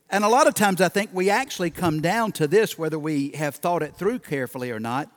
And 0.08 0.24
a 0.24 0.28
lot 0.28 0.48
of 0.48 0.54
times 0.54 0.80
I 0.80 0.88
think 0.88 1.10
we 1.12 1.30
actually 1.30 1.70
come 1.70 2.00
down 2.00 2.32
to 2.32 2.48
this, 2.48 2.76
whether 2.76 2.98
we 2.98 3.30
have 3.30 3.56
thought 3.56 3.82
it 3.82 3.94
through 3.94 4.20
carefully 4.20 4.70
or 4.70 4.80
not. 4.80 5.08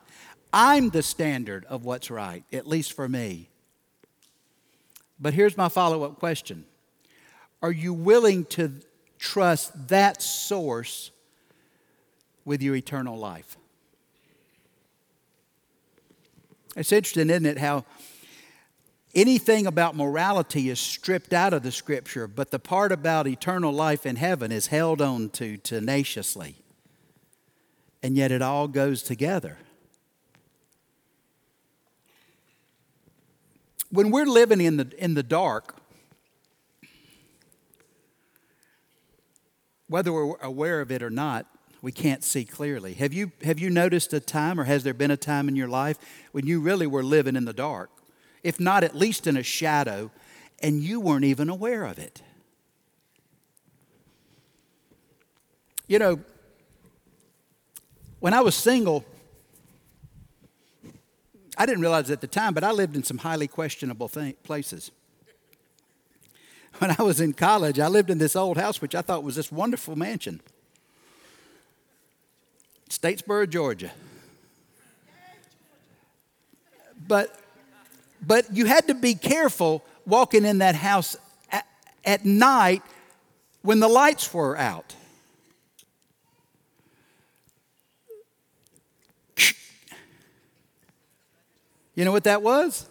I'm 0.52 0.90
the 0.90 1.02
standard 1.02 1.66
of 1.66 1.84
what's 1.84 2.12
right, 2.12 2.44
at 2.54 2.68
least 2.68 2.94
for 2.94 3.10
me. 3.10 3.50
But 5.20 5.34
here's 5.34 5.58
my 5.58 5.70
follow 5.70 6.04
up 6.04 6.20
question 6.20 6.66
Are 7.62 7.72
you 7.72 7.94
willing 7.94 8.46
to 8.46 8.74
trust 9.18 9.88
that 9.88 10.22
source 10.22 11.12
with 12.46 12.62
your 12.62 12.76
eternal 12.76 13.18
life? 13.18 13.58
It's 16.76 16.92
interesting, 16.92 17.30
isn't 17.30 17.46
it, 17.46 17.58
how 17.60 17.86
anything 19.14 19.68
about 19.68 19.96
morality 19.96 20.70
is 20.70 20.80
stripped 20.80 21.34
out 21.34 21.54
of 21.54 21.64
the 21.64 21.72
scripture, 21.72 22.28
but 22.28 22.52
the 22.52 22.60
part 22.60 22.92
about 22.92 23.28
eternal 23.28 23.72
life 23.72 24.06
in 24.06 24.16
heaven 24.16 24.52
is 24.52 24.68
held 24.68 25.02
on 25.02 25.30
to 25.32 25.58
tenaciously. 25.58 26.56
And 28.02 28.18
yet 28.18 28.32
it 28.32 28.42
all 28.42 28.68
goes 28.68 29.04
together. 29.04 29.58
When 33.92 34.10
we're 34.10 34.26
living 34.26 34.60
in 34.60 34.78
the, 34.78 34.92
in 34.98 35.14
the 35.14 35.22
dark, 35.22 35.76
whether 39.88 40.12
we're 40.12 40.36
aware 40.38 40.82
of 40.82 40.92
it 40.92 41.04
or 41.04 41.12
not, 41.12 41.46
we 41.84 41.92
can't 41.92 42.24
see 42.24 42.46
clearly. 42.46 42.94
Have 42.94 43.12
you, 43.12 43.34
have 43.44 43.60
you 43.60 43.70
noticed 43.70 44.14
a 44.14 44.22
time, 44.22 44.58
or 44.58 44.64
has 44.64 44.84
there 44.84 44.94
been 44.94 45.12
a 45.12 45.18
time 45.18 45.50
in 45.50 45.58
your 45.58 45.68
life 45.68 45.98
when 46.32 46.48
you 46.48 46.62
really 46.62 46.88
were 46.88 47.04
living 47.04 47.36
in 47.36 47.44
the 47.44 47.52
dark? 47.52 47.90
If 48.42 48.58
not, 48.58 48.86
at 48.86 48.96
least 48.96 49.28
in 49.28 49.36
a 49.36 49.44
shadow, 49.44 50.10
and 50.62 50.82
you 50.82 51.02
weren't 51.02 51.26
even 51.26 51.50
aware 51.50 51.84
of 51.84 52.00
it. 52.00 52.22
You 55.90 56.00
know, 56.00 56.22
when 58.22 58.34
I 58.34 58.40
was 58.40 58.56
single, 58.56 59.04
I 61.58 61.66
didn't 61.66 61.82
realize 61.82 62.10
at 62.10 62.22
the 62.22 62.28
time, 62.28 62.54
but 62.54 62.64
I 62.64 62.72
lived 62.72 62.96
in 62.96 63.04
some 63.04 63.18
highly 63.18 63.50
questionable 63.50 64.08
th- 64.08 64.42
places. 64.44 64.90
When 66.78 66.96
I 66.98 67.04
was 67.04 67.20
in 67.20 67.34
college, 67.34 67.78
I 67.78 67.90
lived 67.90 68.10
in 68.10 68.20
this 68.20 68.38
old 68.38 68.56
house, 68.56 68.82
which 68.82 68.96
I 68.96 69.02
thought 69.02 69.22
was 69.22 69.36
this 69.36 69.52
wonderful 69.52 69.98
mansion. 69.98 70.40
Statesboro, 72.94 73.50
Georgia. 73.50 73.92
But, 77.08 77.36
but 78.26 78.56
you 78.56 78.66
had 78.66 78.88
to 78.88 78.94
be 78.94 79.16
careful 79.16 79.84
walking 80.06 80.46
in 80.46 80.60
that 80.60 80.76
house 80.76 81.18
at, 81.52 81.66
at 82.06 82.24
night 82.24 82.84
when 83.64 83.80
the 83.80 83.88
lights 83.88 84.32
were 84.32 84.56
out. 84.58 84.96
You 91.96 92.06
know 92.06 92.12
what 92.12 92.24
that 92.24 92.42
was? 92.42 92.88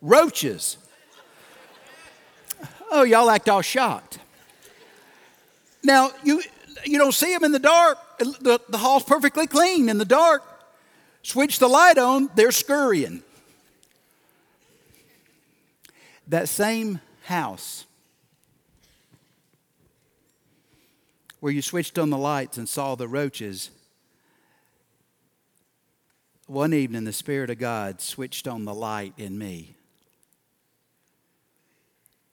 Roaches. 0.00 0.76
Oh, 2.90 3.02
y'all 3.02 3.28
act 3.30 3.48
all 3.48 3.62
shocked. 3.62 4.18
Now, 5.82 6.10
you, 6.22 6.42
you 6.84 6.98
don't 6.98 7.12
see 7.12 7.32
them 7.32 7.44
in 7.44 7.52
the 7.52 7.58
dark. 7.58 7.98
The, 8.18 8.60
the 8.68 8.78
hall's 8.78 9.04
perfectly 9.04 9.46
clean 9.46 9.88
in 9.88 9.98
the 9.98 10.04
dark. 10.04 10.42
Switch 11.22 11.58
the 11.58 11.68
light 11.68 11.98
on, 11.98 12.30
they're 12.34 12.52
scurrying. 12.52 13.22
That 16.28 16.48
same 16.48 17.00
house 17.24 17.86
where 21.40 21.52
you 21.52 21.62
switched 21.62 21.98
on 21.98 22.10
the 22.10 22.18
lights 22.18 22.56
and 22.56 22.68
saw 22.68 22.94
the 22.94 23.08
roaches, 23.08 23.70
one 26.46 26.72
evening 26.72 27.04
the 27.04 27.12
Spirit 27.12 27.50
of 27.50 27.58
God 27.58 28.00
switched 28.00 28.48
on 28.48 28.64
the 28.64 28.74
light 28.74 29.12
in 29.18 29.36
me, 29.38 29.74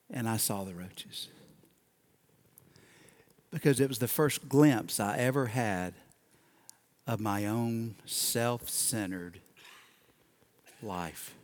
and 0.09 0.29
I 0.29 0.37
saw 0.37 0.63
the 0.63 0.73
roaches 0.73 1.27
because 3.51 3.79
it 3.79 3.89
was 3.89 3.99
the 3.99 4.07
first 4.07 4.47
glimpse 4.47 4.99
I 4.99 5.17
ever 5.17 5.47
had 5.47 5.93
of 7.05 7.19
my 7.19 7.45
own 7.45 7.95
self 8.05 8.69
centered 8.69 9.39
life. 10.81 11.35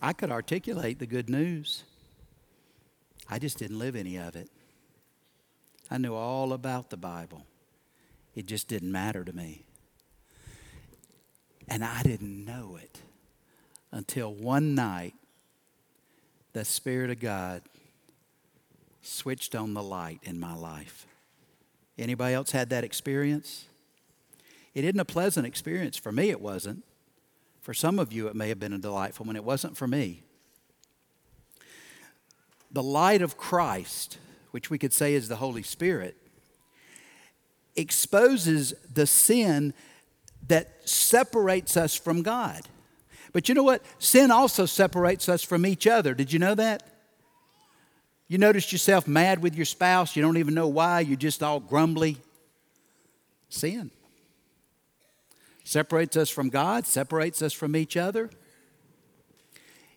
I 0.00 0.12
could 0.12 0.32
articulate 0.32 0.98
the 0.98 1.06
good 1.06 1.30
news, 1.30 1.84
I 3.28 3.38
just 3.38 3.58
didn't 3.58 3.78
live 3.78 3.94
any 3.94 4.16
of 4.18 4.34
it. 4.34 4.50
I 5.90 5.98
knew 5.98 6.14
all 6.14 6.52
about 6.52 6.90
the 6.90 6.96
Bible, 6.96 7.46
it 8.34 8.46
just 8.46 8.66
didn't 8.66 8.90
matter 8.90 9.24
to 9.24 9.32
me. 9.32 9.64
And 11.68 11.84
I 11.84 12.02
didn't 12.02 12.44
know 12.44 12.76
it 12.82 13.00
until 13.92 14.34
one 14.34 14.74
night 14.74 15.14
the 16.52 16.64
Spirit 16.64 17.10
of 17.10 17.20
God 17.20 17.62
switched 19.02 19.54
on 19.54 19.74
the 19.74 19.82
light 19.82 20.20
in 20.22 20.38
my 20.40 20.54
life. 20.54 21.06
Anybody 21.98 22.34
else 22.34 22.52
had 22.52 22.70
that 22.70 22.84
experience? 22.84 23.66
It 24.74 24.84
isn't 24.84 24.98
a 24.98 25.04
pleasant 25.04 25.46
experience. 25.46 25.96
For 25.96 26.12
me, 26.12 26.30
it 26.30 26.40
wasn't. 26.40 26.84
For 27.60 27.74
some 27.74 27.98
of 27.98 28.12
you, 28.12 28.28
it 28.28 28.34
may 28.34 28.48
have 28.48 28.58
been 28.58 28.72
a 28.72 28.78
delightful 28.78 29.26
one. 29.26 29.36
It 29.36 29.44
wasn't 29.44 29.76
for 29.76 29.86
me. 29.86 30.22
The 32.70 32.82
light 32.82 33.20
of 33.20 33.36
Christ, 33.36 34.18
which 34.50 34.70
we 34.70 34.78
could 34.78 34.92
say 34.92 35.14
is 35.14 35.28
the 35.28 35.36
Holy 35.36 35.62
Spirit, 35.62 36.16
exposes 37.76 38.74
the 38.92 39.06
sin 39.06 39.74
that 40.48 40.88
separates 40.88 41.76
us 41.76 41.94
from 41.94 42.22
God. 42.22 42.62
But 43.32 43.48
you 43.48 43.54
know 43.54 43.62
what? 43.62 43.82
Sin 43.98 44.30
also 44.30 44.66
separates 44.66 45.28
us 45.28 45.42
from 45.42 45.64
each 45.64 45.86
other. 45.86 46.14
Did 46.14 46.32
you 46.32 46.38
know 46.38 46.54
that? 46.54 46.82
You 48.28 48.38
noticed 48.38 48.72
yourself 48.72 49.06
mad 49.06 49.42
with 49.42 49.54
your 49.54 49.66
spouse, 49.66 50.16
you 50.16 50.22
don't 50.22 50.38
even 50.38 50.54
know 50.54 50.68
why, 50.68 51.00
you're 51.00 51.16
just 51.16 51.42
all 51.42 51.60
grumbly. 51.60 52.16
Sin. 53.48 53.90
Separates 55.64 56.16
us 56.16 56.30
from 56.30 56.48
God, 56.48 56.86
separates 56.86 57.42
us 57.42 57.52
from 57.52 57.76
each 57.76 57.96
other. 57.96 58.30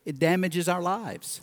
It 0.03 0.19
damages 0.19 0.69
our 0.69 0.81
lives. 0.81 1.41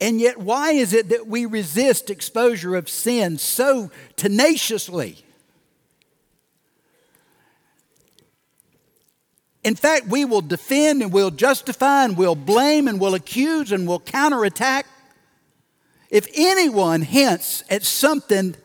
And 0.00 0.20
yet, 0.20 0.38
why 0.38 0.72
is 0.72 0.92
it 0.92 1.10
that 1.10 1.28
we 1.28 1.46
resist 1.46 2.10
exposure 2.10 2.74
of 2.74 2.88
sin 2.88 3.38
so 3.38 3.90
tenaciously? 4.16 5.24
In 9.64 9.76
fact, 9.76 10.08
we 10.08 10.24
will 10.24 10.40
defend 10.40 11.02
and 11.02 11.12
we'll 11.12 11.30
justify 11.30 12.04
and 12.04 12.16
we'll 12.16 12.34
blame 12.34 12.88
and 12.88 13.00
we'll 13.00 13.14
accuse 13.14 13.70
and 13.70 13.86
we'll 13.86 14.00
counterattack. 14.00 14.86
If 16.10 16.26
anyone 16.34 17.02
hints 17.02 17.62
at 17.70 17.84
something 17.84 18.56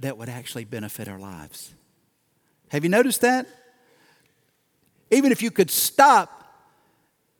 that 0.00 0.18
would 0.18 0.28
actually 0.28 0.64
benefit 0.64 1.08
our 1.08 1.18
lives. 1.18 1.72
Have 2.68 2.82
you 2.82 2.90
noticed 2.90 3.22
that? 3.22 3.46
Even 5.10 5.32
if 5.32 5.40
you 5.40 5.50
could 5.50 5.70
stop 5.70 6.68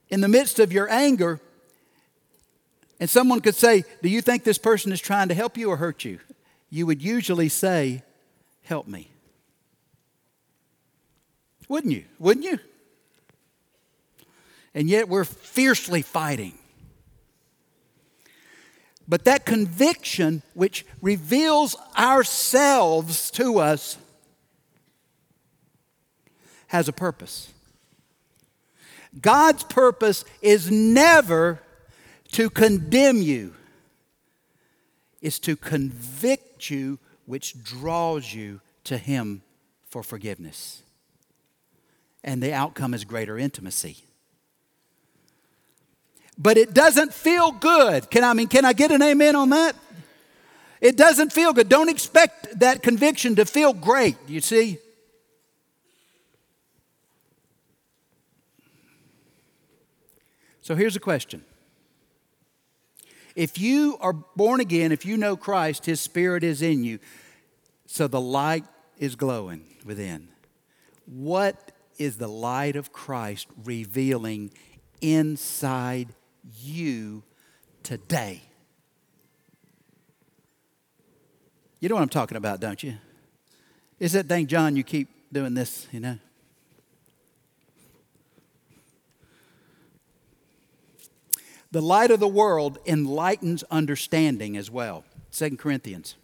in 0.08 0.20
the 0.20 0.28
midst 0.28 0.58
of 0.60 0.72
your 0.72 0.88
anger 0.88 1.40
and 3.00 3.10
someone 3.10 3.40
could 3.40 3.56
say, 3.56 3.84
Do 4.02 4.08
you 4.08 4.22
think 4.22 4.44
this 4.44 4.56
person 4.56 4.92
is 4.92 5.00
trying 5.00 5.28
to 5.28 5.34
help 5.34 5.58
you 5.58 5.68
or 5.68 5.76
hurt 5.76 6.04
you? 6.04 6.20
You 6.70 6.86
would 6.86 7.02
usually 7.02 7.48
say, 7.48 8.02
Help 8.62 8.86
me. 8.86 9.10
Wouldn't 11.68 11.92
you? 11.92 12.04
Wouldn't 12.18 12.44
you? 12.44 12.58
And 14.74 14.88
yet 14.88 15.08
we're 15.08 15.24
fiercely 15.24 16.02
fighting. 16.02 16.58
But 19.06 19.24
that 19.24 19.44
conviction, 19.44 20.42
which 20.54 20.86
reveals 21.02 21.76
ourselves 21.96 23.30
to 23.32 23.58
us, 23.58 23.98
has 26.68 26.88
a 26.88 26.92
purpose. 26.92 27.52
God's 29.20 29.62
purpose 29.64 30.24
is 30.42 30.70
never 30.70 31.60
to 32.32 32.50
condemn 32.50 33.22
you, 33.22 33.54
it's 35.20 35.38
to 35.40 35.56
convict 35.56 36.68
you, 36.68 36.98
which 37.26 37.62
draws 37.62 38.34
you 38.34 38.60
to 38.84 38.98
Him 38.98 39.42
for 39.86 40.02
forgiveness. 40.02 40.83
And 42.24 42.42
the 42.42 42.52
outcome 42.52 42.94
is 42.94 43.04
greater 43.04 43.38
intimacy. 43.38 43.98
But 46.36 46.56
it 46.56 46.74
doesn't 46.74 47.14
feel 47.14 47.52
good. 47.52 48.10
Can 48.10 48.24
I 48.24 48.32
mean 48.32 48.48
can 48.48 48.64
I 48.64 48.72
get 48.72 48.90
an 48.90 49.02
amen 49.02 49.36
on 49.36 49.50
that? 49.50 49.76
It 50.80 50.96
doesn't 50.96 51.32
feel 51.32 51.52
good. 51.52 51.68
Don't 51.68 51.88
expect 51.88 52.58
that 52.58 52.82
conviction 52.82 53.36
to 53.36 53.44
feel 53.44 53.72
great, 53.72 54.16
you 54.26 54.40
see? 54.40 54.78
So 60.60 60.74
here's 60.74 60.96
a 60.96 61.00
question. 61.00 61.44
If 63.36 63.58
you 63.58 63.98
are 64.00 64.12
born 64.12 64.60
again, 64.60 64.92
if 64.92 65.04
you 65.04 65.16
know 65.16 65.36
Christ, 65.36 65.86
His 65.86 66.00
Spirit 66.00 66.42
is 66.42 66.62
in 66.62 66.84
you, 66.84 66.98
so 67.86 68.08
the 68.08 68.20
light 68.20 68.64
is 68.98 69.14
glowing 69.16 69.64
within. 69.84 70.28
What 71.06 71.63
is 71.98 72.18
the 72.18 72.28
light 72.28 72.76
of 72.76 72.92
Christ 72.92 73.46
revealing 73.64 74.50
inside 75.00 76.08
you 76.60 77.22
today? 77.82 78.42
You 81.80 81.88
know 81.88 81.96
what 81.96 82.02
I'm 82.02 82.08
talking 82.08 82.36
about, 82.36 82.60
don't 82.60 82.82
you? 82.82 82.94
Is 83.98 84.12
that 84.12 84.26
thing, 84.26 84.46
John, 84.46 84.76
you 84.76 84.82
keep 84.82 85.08
doing 85.32 85.54
this, 85.54 85.86
you 85.92 86.00
know? 86.00 86.18
The 91.70 91.82
light 91.82 92.10
of 92.10 92.20
the 92.20 92.28
world 92.28 92.78
enlightens 92.86 93.64
understanding 93.64 94.56
as 94.56 94.70
well. 94.70 95.04
2 95.32 95.56
Corinthians. 95.56 96.14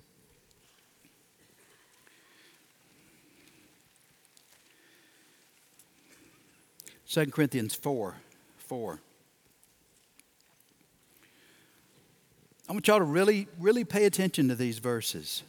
Second 7.11 7.33
Corinthians 7.33 7.75
4 7.75 8.15
4. 8.59 9.01
I 12.69 12.73
want 12.73 12.87
y'all 12.87 12.99
to 12.99 13.05
really, 13.05 13.49
really 13.59 13.83
pay 13.83 14.05
attention 14.05 14.47
to 14.47 14.55
these 14.55 14.79
verses. 14.79 15.43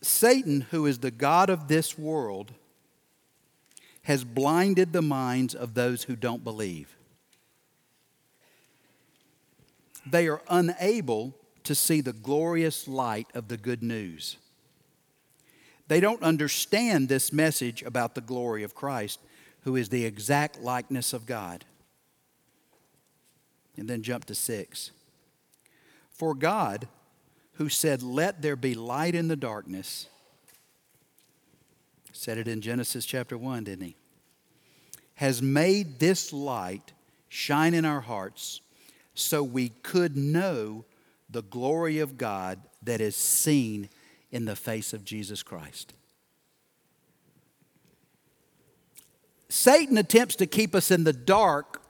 Satan, 0.00 0.60
who 0.70 0.86
is 0.86 1.00
the 1.00 1.10
God 1.10 1.50
of 1.50 1.66
this 1.66 1.98
world, 1.98 2.52
has 4.02 4.22
blinded 4.22 4.92
the 4.92 5.02
minds 5.02 5.52
of 5.52 5.74
those 5.74 6.04
who 6.04 6.14
don't 6.14 6.44
believe. 6.44 6.96
They 10.06 10.28
are 10.28 10.40
unable 10.48 11.34
to 11.64 11.74
see 11.74 12.00
the 12.00 12.12
glorious 12.12 12.86
light 12.86 13.26
of 13.34 13.48
the 13.48 13.56
good 13.56 13.82
news. 13.82 14.36
They 15.90 15.98
don't 15.98 16.22
understand 16.22 17.08
this 17.08 17.32
message 17.32 17.82
about 17.82 18.14
the 18.14 18.20
glory 18.20 18.62
of 18.62 18.76
Christ, 18.76 19.18
who 19.62 19.74
is 19.74 19.88
the 19.88 20.04
exact 20.04 20.60
likeness 20.60 21.12
of 21.12 21.26
God. 21.26 21.64
And 23.76 23.90
then 23.90 24.04
jump 24.04 24.26
to 24.26 24.36
six. 24.36 24.92
For 26.12 26.32
God, 26.32 26.86
who 27.54 27.68
said, 27.68 28.04
Let 28.04 28.40
there 28.40 28.54
be 28.54 28.76
light 28.76 29.16
in 29.16 29.26
the 29.26 29.34
darkness, 29.34 30.06
said 32.12 32.38
it 32.38 32.46
in 32.46 32.60
Genesis 32.60 33.04
chapter 33.04 33.36
1, 33.36 33.64
didn't 33.64 33.84
he? 33.84 33.96
Has 35.14 35.42
made 35.42 35.98
this 35.98 36.32
light 36.32 36.92
shine 37.28 37.74
in 37.74 37.84
our 37.84 38.02
hearts 38.02 38.60
so 39.14 39.42
we 39.42 39.70
could 39.82 40.16
know 40.16 40.84
the 41.28 41.42
glory 41.42 41.98
of 41.98 42.16
God 42.16 42.60
that 42.80 43.00
is 43.00 43.16
seen 43.16 43.88
in 44.30 44.44
the 44.44 44.56
face 44.56 44.92
of 44.92 45.04
Jesus 45.04 45.42
Christ. 45.42 45.94
Satan 49.48 49.98
attempts 49.98 50.36
to 50.36 50.46
keep 50.46 50.74
us 50.74 50.90
in 50.90 51.04
the 51.04 51.12
dark 51.12 51.82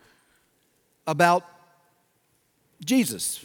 about 1.07 1.45
Jesus. 2.85 3.45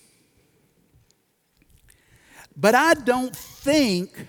But 2.55 2.73
I 2.73 2.93
don't 2.93 3.36
think 3.36 4.27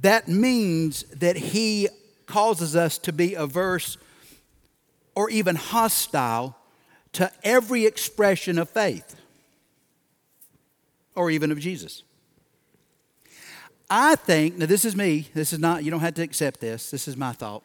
that 0.00 0.28
means 0.28 1.02
that 1.14 1.36
he 1.36 1.88
causes 2.26 2.74
us 2.74 2.96
to 2.98 3.12
be 3.12 3.34
averse 3.34 3.98
or 5.14 5.28
even 5.28 5.56
hostile 5.56 6.56
to 7.12 7.30
every 7.42 7.84
expression 7.84 8.58
of 8.58 8.70
faith 8.70 9.16
or 11.14 11.30
even 11.30 11.50
of 11.52 11.58
Jesus. 11.58 12.02
I 13.88 14.16
think, 14.16 14.56
now 14.56 14.66
this 14.66 14.84
is 14.84 14.96
me, 14.96 15.28
this 15.34 15.52
is 15.52 15.58
not, 15.58 15.84
you 15.84 15.90
don't 15.90 16.00
have 16.00 16.14
to 16.14 16.22
accept 16.22 16.60
this, 16.60 16.90
this 16.90 17.06
is 17.06 17.16
my 17.16 17.32
thought. 17.32 17.62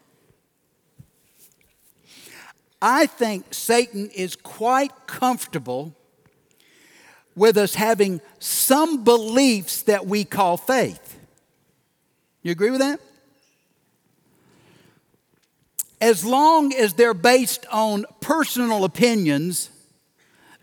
I 2.82 3.08
think 3.08 3.54
Satan 3.54 4.10
is 4.16 4.36
quite 4.36 4.92
comfortable 5.08 5.96
with 7.36 7.58
us 7.58 7.76
having 7.76 8.22
some 8.40 9.04
beliefs 9.04 9.82
that 9.84 10.06
we 10.06 10.24
call 10.24 10.58
faith. 10.58 11.18
You 12.42 12.52
agree 12.52 12.70
with 12.70 12.80
that? 12.80 13.00
As 16.02 16.24
long 16.24 16.74
as 16.74 16.94
they're 16.94 17.14
based 17.14 17.66
on 17.72 18.06
personal 18.22 18.86
opinions 18.86 19.70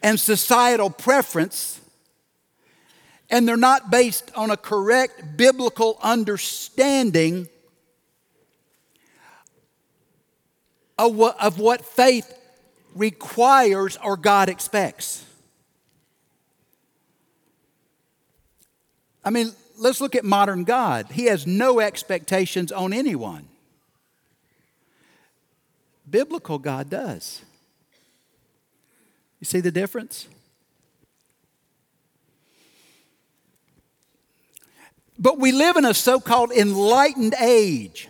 and 0.03 0.19
societal 0.19 0.89
preference, 0.89 1.81
and 3.29 3.47
they're 3.47 3.57
not 3.57 3.91
based 3.91 4.31
on 4.37 4.51
a 4.51 4.57
correct 4.57 5.37
biblical 5.37 5.99
understanding 6.03 7.49
of 10.99 11.59
what, 11.59 11.85
faith 11.85 12.33
requires 12.95 13.99
or 14.03 14.17
God 14.17 14.49
expects. 14.49 15.25
I 19.23 19.31
mean, 19.31 19.53
let's 19.77 20.01
look 20.01 20.15
at 20.15 20.25
modern 20.25 20.65
God. 20.65 21.09
He 21.11 21.25
has 21.27 21.47
no 21.47 21.81
expectations 21.81 22.73
on 22.73 22.93
anyone. 22.93 23.49
Biblical 26.09 26.59
God 26.59 26.89
does. 26.89 27.43
You 29.41 29.45
see 29.45 29.61
the 29.61 29.73
difference? 29.73 30.29
But 35.19 35.39
we 35.39 35.53
live 35.53 35.77
in 35.77 35.85
a 35.85 35.95
so 35.95 36.21
called 36.21 36.53
enlightened 36.53 37.35
age 37.41 38.09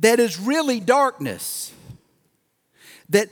that 0.00 0.20
is 0.20 0.38
really 0.38 0.80
darkness. 0.80 1.72
that 3.10 3.28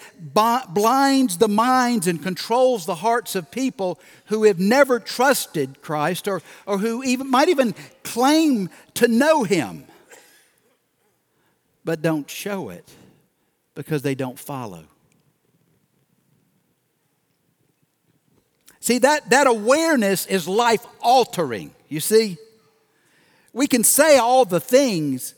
blinds 0.74 1.38
the 1.38 1.48
minds 1.48 2.06
and 2.06 2.22
controls 2.22 2.84
the 2.84 2.96
hearts 2.96 3.34
of 3.34 3.50
people 3.50 3.98
who 4.26 4.44
have 4.44 4.58
never 4.58 5.00
trusted 5.00 5.80
Christ 5.80 6.28
or, 6.28 6.42
or 6.66 6.78
who 6.78 7.02
even, 7.02 7.30
might 7.30 7.48
even 7.48 7.74
claim 8.04 8.68
to 8.94 9.08
know 9.08 9.44
Him, 9.44 9.84
but 11.84 12.02
don't 12.02 12.28
show 12.28 12.68
it 12.68 12.88
because 13.74 14.02
they 14.02 14.14
don't 14.14 14.38
follow. 14.38 14.84
See, 18.82 18.98
that, 18.98 19.30
that 19.30 19.46
awareness 19.46 20.26
is 20.26 20.48
life 20.48 20.84
altering, 21.00 21.72
you 21.88 22.00
see? 22.00 22.36
We 23.52 23.68
can 23.68 23.84
say 23.84 24.18
all 24.18 24.44
the 24.44 24.58
things, 24.58 25.36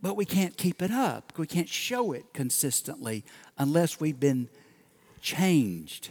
but 0.00 0.14
we 0.14 0.24
can't 0.24 0.56
keep 0.56 0.80
it 0.80 0.92
up. 0.92 1.32
We 1.36 1.48
can't 1.48 1.68
show 1.68 2.12
it 2.12 2.32
consistently 2.32 3.24
unless 3.58 3.98
we've 3.98 4.20
been 4.20 4.48
changed. 5.20 6.10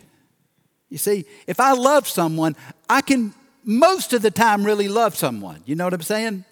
You 0.90 0.98
see, 0.98 1.24
if 1.48 1.62
I 1.62 1.72
love 1.72 2.06
someone, 2.06 2.58
I 2.90 3.00
can 3.00 3.34
most 3.64 4.12
of 4.12 4.22
the 4.22 4.32
time 4.32 4.66
really 4.66 4.90
love 4.90 5.16
someone. 5.16 5.64
You 5.66 5.76
know 5.76 5.86
what 5.86 5.94
I'm 5.94 6.02
saying? 6.02 6.44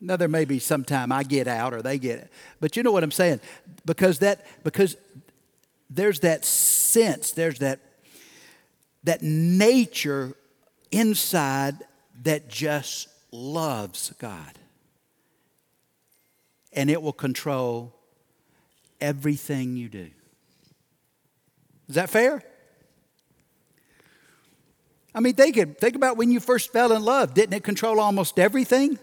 Now 0.00 0.14
there 0.14 0.28
may 0.28 0.44
be 0.44 0.60
some 0.60 0.84
time 0.84 1.10
I 1.10 1.24
get 1.24 1.48
out 1.48 1.74
or 1.74 1.82
they 1.82 1.98
get 1.98 2.20
it. 2.20 2.30
But 2.60 2.76
you 2.76 2.84
know 2.84 2.92
what 2.92 3.02
I'm 3.02 3.10
saying? 3.10 3.40
Because 3.84 4.20
that 4.20 4.46
because 4.62 4.96
there's 5.94 6.20
that 6.20 6.44
sense, 6.44 7.32
there's 7.32 7.60
that, 7.60 7.80
that 9.04 9.22
nature 9.22 10.34
inside 10.90 11.76
that 12.22 12.48
just 12.48 13.08
loves 13.30 14.12
God. 14.18 14.58
And 16.72 16.90
it 16.90 17.00
will 17.00 17.12
control 17.12 17.94
everything 19.00 19.76
you 19.76 19.88
do. 19.88 20.10
Is 21.88 21.94
that 21.94 22.10
fair? 22.10 22.42
I 25.14 25.20
mean, 25.20 25.34
think, 25.34 25.78
think 25.78 25.94
about 25.94 26.16
when 26.16 26.32
you 26.32 26.40
first 26.40 26.72
fell 26.72 26.92
in 26.92 27.02
love. 27.02 27.34
Didn't 27.34 27.54
it 27.54 27.62
control 27.62 28.00
almost 28.00 28.38
everything? 28.38 28.98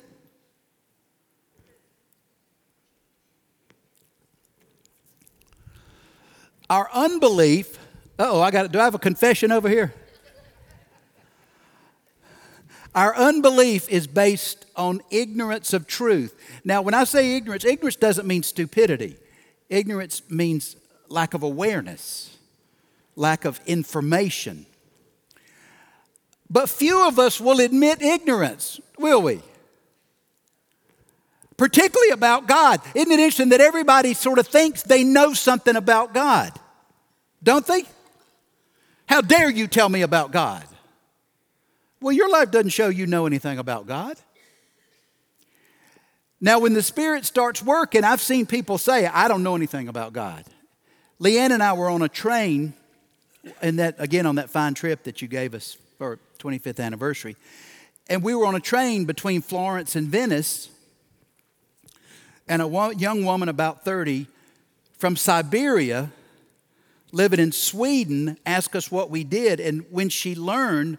Our 6.71 6.89
unbelief, 6.93 7.77
oh, 8.17 8.39
I 8.39 8.49
got 8.49 8.63
it. 8.63 8.71
Do 8.71 8.79
I 8.79 8.85
have 8.85 8.95
a 8.95 8.99
confession 8.99 9.51
over 9.51 9.67
here? 9.67 9.93
Our 12.95 13.13
unbelief 13.13 13.89
is 13.89 14.07
based 14.07 14.65
on 14.77 15.01
ignorance 15.09 15.73
of 15.73 15.85
truth. 15.85 16.33
Now, 16.63 16.81
when 16.81 16.93
I 16.93 17.03
say 17.03 17.35
ignorance, 17.35 17.65
ignorance 17.65 17.97
doesn't 17.97 18.25
mean 18.25 18.41
stupidity. 18.41 19.17
Ignorance 19.67 20.21
means 20.29 20.77
lack 21.09 21.33
of 21.33 21.43
awareness, 21.43 22.37
lack 23.17 23.43
of 23.43 23.59
information. 23.65 24.65
But 26.49 26.69
few 26.69 27.05
of 27.05 27.19
us 27.19 27.41
will 27.41 27.59
admit 27.59 28.01
ignorance, 28.01 28.79
will 28.97 29.21
we? 29.21 29.41
particularly 31.61 32.09
about 32.09 32.47
God. 32.47 32.81
Isn't 32.95 33.11
it 33.11 33.19
interesting 33.19 33.49
that 33.49 33.61
everybody 33.61 34.15
sort 34.15 34.39
of 34.39 34.47
thinks 34.47 34.81
they 34.81 35.03
know 35.03 35.35
something 35.35 35.75
about 35.75 36.11
God? 36.11 36.59
Don't 37.43 37.65
they? 37.65 37.83
How 39.07 39.21
dare 39.21 39.49
you 39.49 39.67
tell 39.67 39.89
me 39.89 40.03
about 40.03 40.31
God? 40.31 40.63
Well, 41.99 42.13
your 42.13 42.29
life 42.29 42.51
doesn't 42.51 42.69
show 42.69 42.89
you 42.89 43.05
know 43.07 43.25
anything 43.25 43.59
about 43.59 43.87
God. 43.87 44.17
Now, 46.39 46.59
when 46.59 46.73
the 46.73 46.81
Spirit 46.81 47.25
starts 47.25 47.61
working, 47.61 48.03
I've 48.03 48.21
seen 48.21 48.47
people 48.47 48.79
say, 48.79 49.05
I 49.05 49.27
don't 49.27 49.43
know 49.43 49.55
anything 49.55 49.87
about 49.87 50.11
God. 50.11 50.43
Leanne 51.19 51.51
and 51.51 51.61
I 51.61 51.73
were 51.73 51.89
on 51.89 52.01
a 52.01 52.09
train, 52.09 52.73
and 53.61 53.77
that, 53.77 53.95
again, 53.99 54.25
on 54.25 54.35
that 54.35 54.49
fine 54.49 54.73
trip 54.73 55.03
that 55.03 55.21
you 55.21 55.27
gave 55.27 55.53
us 55.53 55.77
for 55.99 56.17
25th 56.39 56.79
anniversary. 56.83 57.35
And 58.09 58.23
we 58.23 58.33
were 58.33 58.47
on 58.47 58.55
a 58.55 58.59
train 58.59 59.05
between 59.05 59.43
Florence 59.43 59.95
and 59.95 60.07
Venice, 60.07 60.69
and 62.47 62.61
a 62.61 62.93
young 62.97 63.23
woman 63.23 63.49
about 63.49 63.85
30 63.85 64.25
from 64.97 65.15
Siberia 65.15 66.11
living 67.11 67.39
in 67.39 67.51
Sweden 67.51 68.37
asked 68.45 68.75
us 68.75 68.91
what 68.91 69.09
we 69.09 69.23
did. 69.23 69.59
And 69.59 69.85
when 69.89 70.09
she 70.09 70.35
learned, 70.35 70.97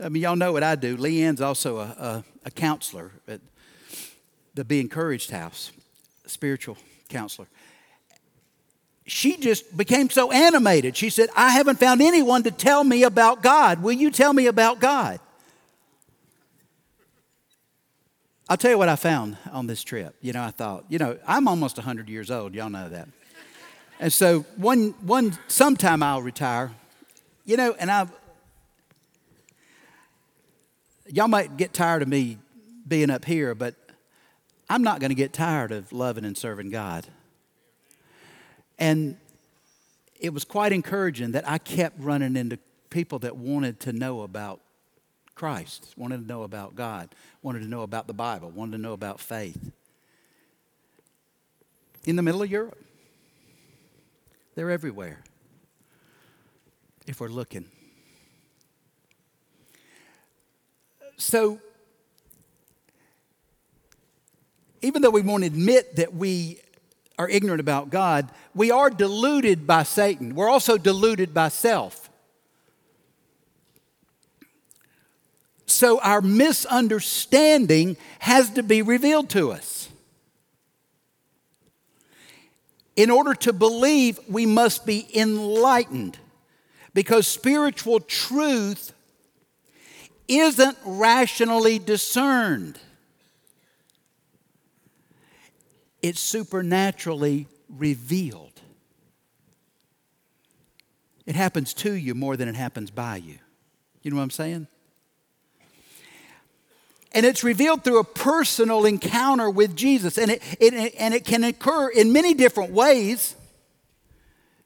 I 0.00 0.08
mean, 0.08 0.22
y'all 0.22 0.36
know 0.36 0.52
what 0.52 0.62
I 0.62 0.74
do. 0.74 0.96
Leanne's 0.96 1.40
also 1.40 1.78
a, 1.78 1.82
a, 1.82 2.24
a 2.46 2.50
counselor 2.50 3.12
at 3.26 3.40
the 4.54 4.64
Be 4.64 4.80
Encouraged 4.80 5.30
House, 5.30 5.72
spiritual 6.26 6.76
counselor. 7.08 7.46
She 9.06 9.36
just 9.36 9.76
became 9.76 10.10
so 10.10 10.32
animated. 10.32 10.96
She 10.96 11.10
said, 11.10 11.28
I 11.36 11.50
haven't 11.50 11.78
found 11.78 12.02
anyone 12.02 12.42
to 12.42 12.50
tell 12.50 12.82
me 12.82 13.04
about 13.04 13.42
God. 13.42 13.80
Will 13.82 13.92
you 13.92 14.10
tell 14.10 14.32
me 14.32 14.46
about 14.46 14.80
God? 14.80 15.20
I'll 18.48 18.56
tell 18.56 18.70
you 18.70 18.78
what 18.78 18.88
I 18.88 18.96
found 18.96 19.36
on 19.52 19.66
this 19.66 19.82
trip. 19.82 20.14
You 20.20 20.32
know, 20.32 20.42
I 20.42 20.50
thought, 20.50 20.84
you 20.88 20.98
know, 20.98 21.18
I'm 21.26 21.48
almost 21.48 21.76
100 21.76 22.08
years 22.08 22.30
old. 22.30 22.54
Y'all 22.54 22.70
know 22.70 22.88
that. 22.88 23.08
And 23.98 24.12
so 24.12 24.40
one, 24.56 24.90
one, 25.00 25.38
sometime 25.48 26.02
I'll 26.02 26.22
retire. 26.22 26.72
You 27.44 27.56
know, 27.56 27.74
and 27.78 27.90
I, 27.90 28.06
y'all 31.08 31.28
might 31.28 31.56
get 31.56 31.72
tired 31.72 32.02
of 32.02 32.08
me 32.08 32.38
being 32.86 33.10
up 33.10 33.24
here, 33.24 33.54
but 33.54 33.74
I'm 34.68 34.82
not 34.82 35.00
going 35.00 35.10
to 35.10 35.14
get 35.16 35.32
tired 35.32 35.72
of 35.72 35.92
loving 35.92 36.24
and 36.24 36.36
serving 36.36 36.70
God. 36.70 37.06
And 38.78 39.16
it 40.20 40.34
was 40.34 40.44
quite 40.44 40.72
encouraging 40.72 41.32
that 41.32 41.48
I 41.48 41.58
kept 41.58 41.98
running 42.00 42.36
into 42.36 42.58
people 42.90 43.18
that 43.20 43.36
wanted 43.36 43.80
to 43.80 43.92
know 43.92 44.22
about 44.22 44.60
Christ, 45.34 45.94
wanted 45.96 46.22
to 46.22 46.26
know 46.26 46.42
about 46.42 46.74
God, 46.74 47.14
wanted 47.42 47.60
to 47.60 47.68
know 47.68 47.82
about 47.82 48.06
the 48.06 48.14
Bible, 48.14 48.50
wanted 48.50 48.72
to 48.72 48.78
know 48.78 48.92
about 48.92 49.20
faith. 49.20 49.70
In 52.04 52.16
the 52.16 52.22
middle 52.22 52.42
of 52.42 52.50
Europe, 52.50 52.85
they're 54.56 54.70
everywhere 54.70 55.22
if 57.06 57.20
we're 57.20 57.28
looking. 57.28 57.66
So, 61.18 61.60
even 64.82 65.02
though 65.02 65.10
we 65.10 65.22
won't 65.22 65.44
admit 65.44 65.96
that 65.96 66.12
we 66.14 66.60
are 67.18 67.28
ignorant 67.28 67.60
about 67.60 67.90
God, 67.90 68.28
we 68.54 68.70
are 68.70 68.90
deluded 68.90 69.66
by 69.66 69.84
Satan. 69.84 70.34
We're 70.34 70.50
also 70.50 70.76
deluded 70.76 71.32
by 71.32 71.48
self. 71.48 72.10
So 75.66 76.00
our 76.00 76.20
misunderstanding 76.22 77.96
has 78.20 78.50
to 78.50 78.62
be 78.62 78.82
revealed 78.82 79.28
to 79.30 79.52
us. 79.52 79.88
In 82.96 83.10
order 83.10 83.34
to 83.34 83.52
believe, 83.52 84.18
we 84.26 84.46
must 84.46 84.86
be 84.86 85.06
enlightened 85.14 86.18
because 86.94 87.28
spiritual 87.28 88.00
truth 88.00 88.92
isn't 90.26 90.78
rationally 90.84 91.78
discerned, 91.78 92.80
it's 96.02 96.20
supernaturally 96.20 97.46
revealed. 97.68 98.52
It 101.26 101.34
happens 101.34 101.74
to 101.74 101.92
you 101.92 102.14
more 102.14 102.36
than 102.36 102.48
it 102.48 102.54
happens 102.54 102.90
by 102.90 103.16
you. 103.16 103.38
You 104.02 104.12
know 104.12 104.18
what 104.18 104.22
I'm 104.22 104.30
saying? 104.30 104.68
And 107.16 107.24
it's 107.24 107.42
revealed 107.42 107.82
through 107.82 107.98
a 107.98 108.04
personal 108.04 108.84
encounter 108.84 109.48
with 109.48 109.74
Jesus. 109.74 110.18
And 110.18 110.32
it, 110.32 110.42
it, 110.60 110.94
and 110.98 111.14
it 111.14 111.24
can 111.24 111.44
occur 111.44 111.88
in 111.88 112.12
many 112.12 112.34
different 112.34 112.72
ways. 112.72 113.34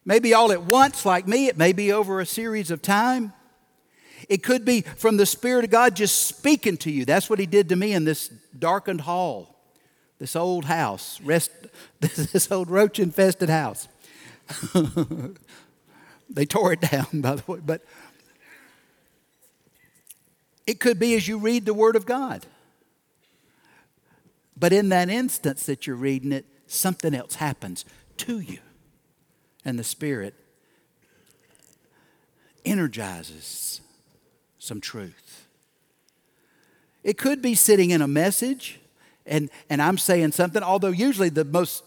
Maybe 0.04 0.34
all 0.34 0.50
at 0.50 0.64
once, 0.64 1.06
like 1.06 1.28
me, 1.28 1.46
it 1.46 1.56
may 1.56 1.72
be 1.72 1.92
over 1.92 2.18
a 2.18 2.26
series 2.26 2.72
of 2.72 2.82
time. 2.82 3.32
It 4.28 4.42
could 4.42 4.64
be 4.64 4.80
from 4.80 5.16
the 5.16 5.26
Spirit 5.26 5.64
of 5.64 5.70
God 5.70 5.94
just 5.94 6.26
speaking 6.26 6.76
to 6.78 6.90
you. 6.90 7.04
That's 7.04 7.30
what 7.30 7.38
He 7.38 7.46
did 7.46 7.68
to 7.68 7.76
me 7.76 7.92
in 7.92 8.04
this 8.04 8.26
darkened 8.58 9.02
hall, 9.02 9.56
this 10.18 10.34
old 10.34 10.64
house, 10.64 11.20
rest, 11.20 11.52
this 12.00 12.50
old 12.50 12.68
roach 12.68 12.98
infested 12.98 13.48
house. 13.48 13.86
they 16.28 16.46
tore 16.46 16.72
it 16.72 16.80
down, 16.80 17.06
by 17.20 17.36
the 17.36 17.44
way. 17.46 17.60
But 17.64 17.84
it 20.66 20.80
could 20.80 20.98
be 20.98 21.14
as 21.14 21.26
you 21.26 21.38
read 21.38 21.66
the 21.66 21.74
Word 21.74 21.96
of 21.96 22.06
God. 22.06 22.46
But 24.56 24.72
in 24.72 24.90
that 24.90 25.08
instance 25.08 25.64
that 25.66 25.86
you're 25.86 25.96
reading 25.96 26.32
it, 26.32 26.44
something 26.66 27.14
else 27.14 27.36
happens 27.36 27.84
to 28.18 28.40
you. 28.40 28.58
And 29.64 29.78
the 29.78 29.84
Spirit 29.84 30.34
energizes 32.64 33.80
some 34.58 34.80
truth. 34.80 35.46
It 37.02 37.16
could 37.16 37.40
be 37.40 37.54
sitting 37.54 37.90
in 37.90 38.02
a 38.02 38.08
message. 38.08 38.78
and, 39.26 39.50
and 39.70 39.80
I'm 39.80 39.96
saying 39.96 40.32
something, 40.32 40.62
although 40.62 40.88
usually 40.88 41.30
the 41.30 41.44
most, 41.44 41.84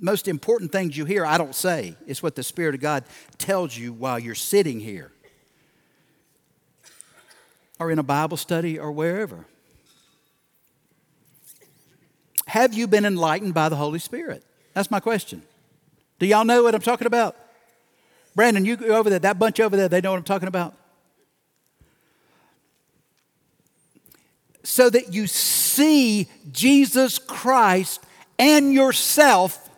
most 0.00 0.28
important 0.28 0.72
things 0.72 0.96
you 0.96 1.04
hear, 1.04 1.24
I 1.24 1.38
don't 1.38 1.54
say. 1.54 1.96
It's 2.06 2.22
what 2.22 2.34
the 2.34 2.42
Spirit 2.42 2.74
of 2.74 2.80
God 2.80 3.04
tells 3.38 3.76
you 3.76 3.92
while 3.92 4.18
you're 4.18 4.34
sitting 4.34 4.80
here 4.80 5.11
or 7.78 7.90
in 7.90 7.98
a 7.98 8.02
Bible 8.02 8.36
study 8.36 8.78
or 8.78 8.92
wherever. 8.92 9.46
Have 12.46 12.74
you 12.74 12.86
been 12.86 13.04
enlightened 13.04 13.54
by 13.54 13.68
the 13.68 13.76
Holy 13.76 13.98
Spirit? 13.98 14.44
That's 14.74 14.90
my 14.90 15.00
question. 15.00 15.42
Do 16.18 16.26
y'all 16.26 16.44
know 16.44 16.62
what 16.62 16.74
I'm 16.74 16.80
talking 16.80 17.06
about? 17.06 17.36
Brandon, 18.34 18.64
you 18.64 18.76
go 18.76 18.96
over 18.96 19.10
there, 19.10 19.18
that 19.18 19.38
bunch 19.38 19.60
over 19.60 19.76
there, 19.76 19.88
they 19.88 20.00
know 20.00 20.12
what 20.12 20.18
I'm 20.18 20.24
talking 20.24 20.48
about? 20.48 20.74
So 24.64 24.88
that 24.88 25.12
you 25.12 25.26
see 25.26 26.28
Jesus 26.50 27.18
Christ 27.18 28.00
and 28.38 28.72
yourself 28.72 29.68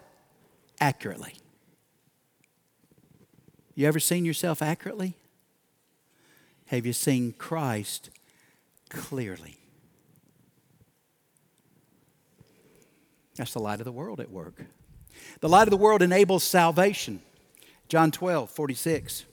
accurately. 0.81 1.35
You 3.75 3.89
ever 3.89 3.99
seen 3.99 4.25
yourself 4.25 4.63
accurately? 4.63 5.15
Have 6.75 6.87
you 6.87 6.93
seen 6.93 7.33
Christ 7.33 8.11
clearly? 8.89 9.59
That's 13.37 13.53
the 13.53 13.61
light 13.61 13.81
of 13.81 13.85
the 13.85 13.93
world 13.93 14.21
at 14.21 14.31
work. 14.31 14.65
The 15.41 15.49
light 15.49 15.69
of 15.69 15.71
the 15.71 15.77
world 15.77 16.03
enables 16.03 16.43
salvation. 16.43 17.23
John 17.89 18.11
12, 18.11 18.51
46. 18.51 19.25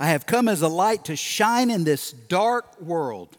I 0.00 0.06
have 0.06 0.24
come 0.24 0.48
as 0.48 0.62
a 0.62 0.68
light 0.68 1.04
to 1.04 1.14
shine 1.14 1.70
in 1.70 1.84
this 1.84 2.10
dark 2.10 2.80
world 2.80 3.36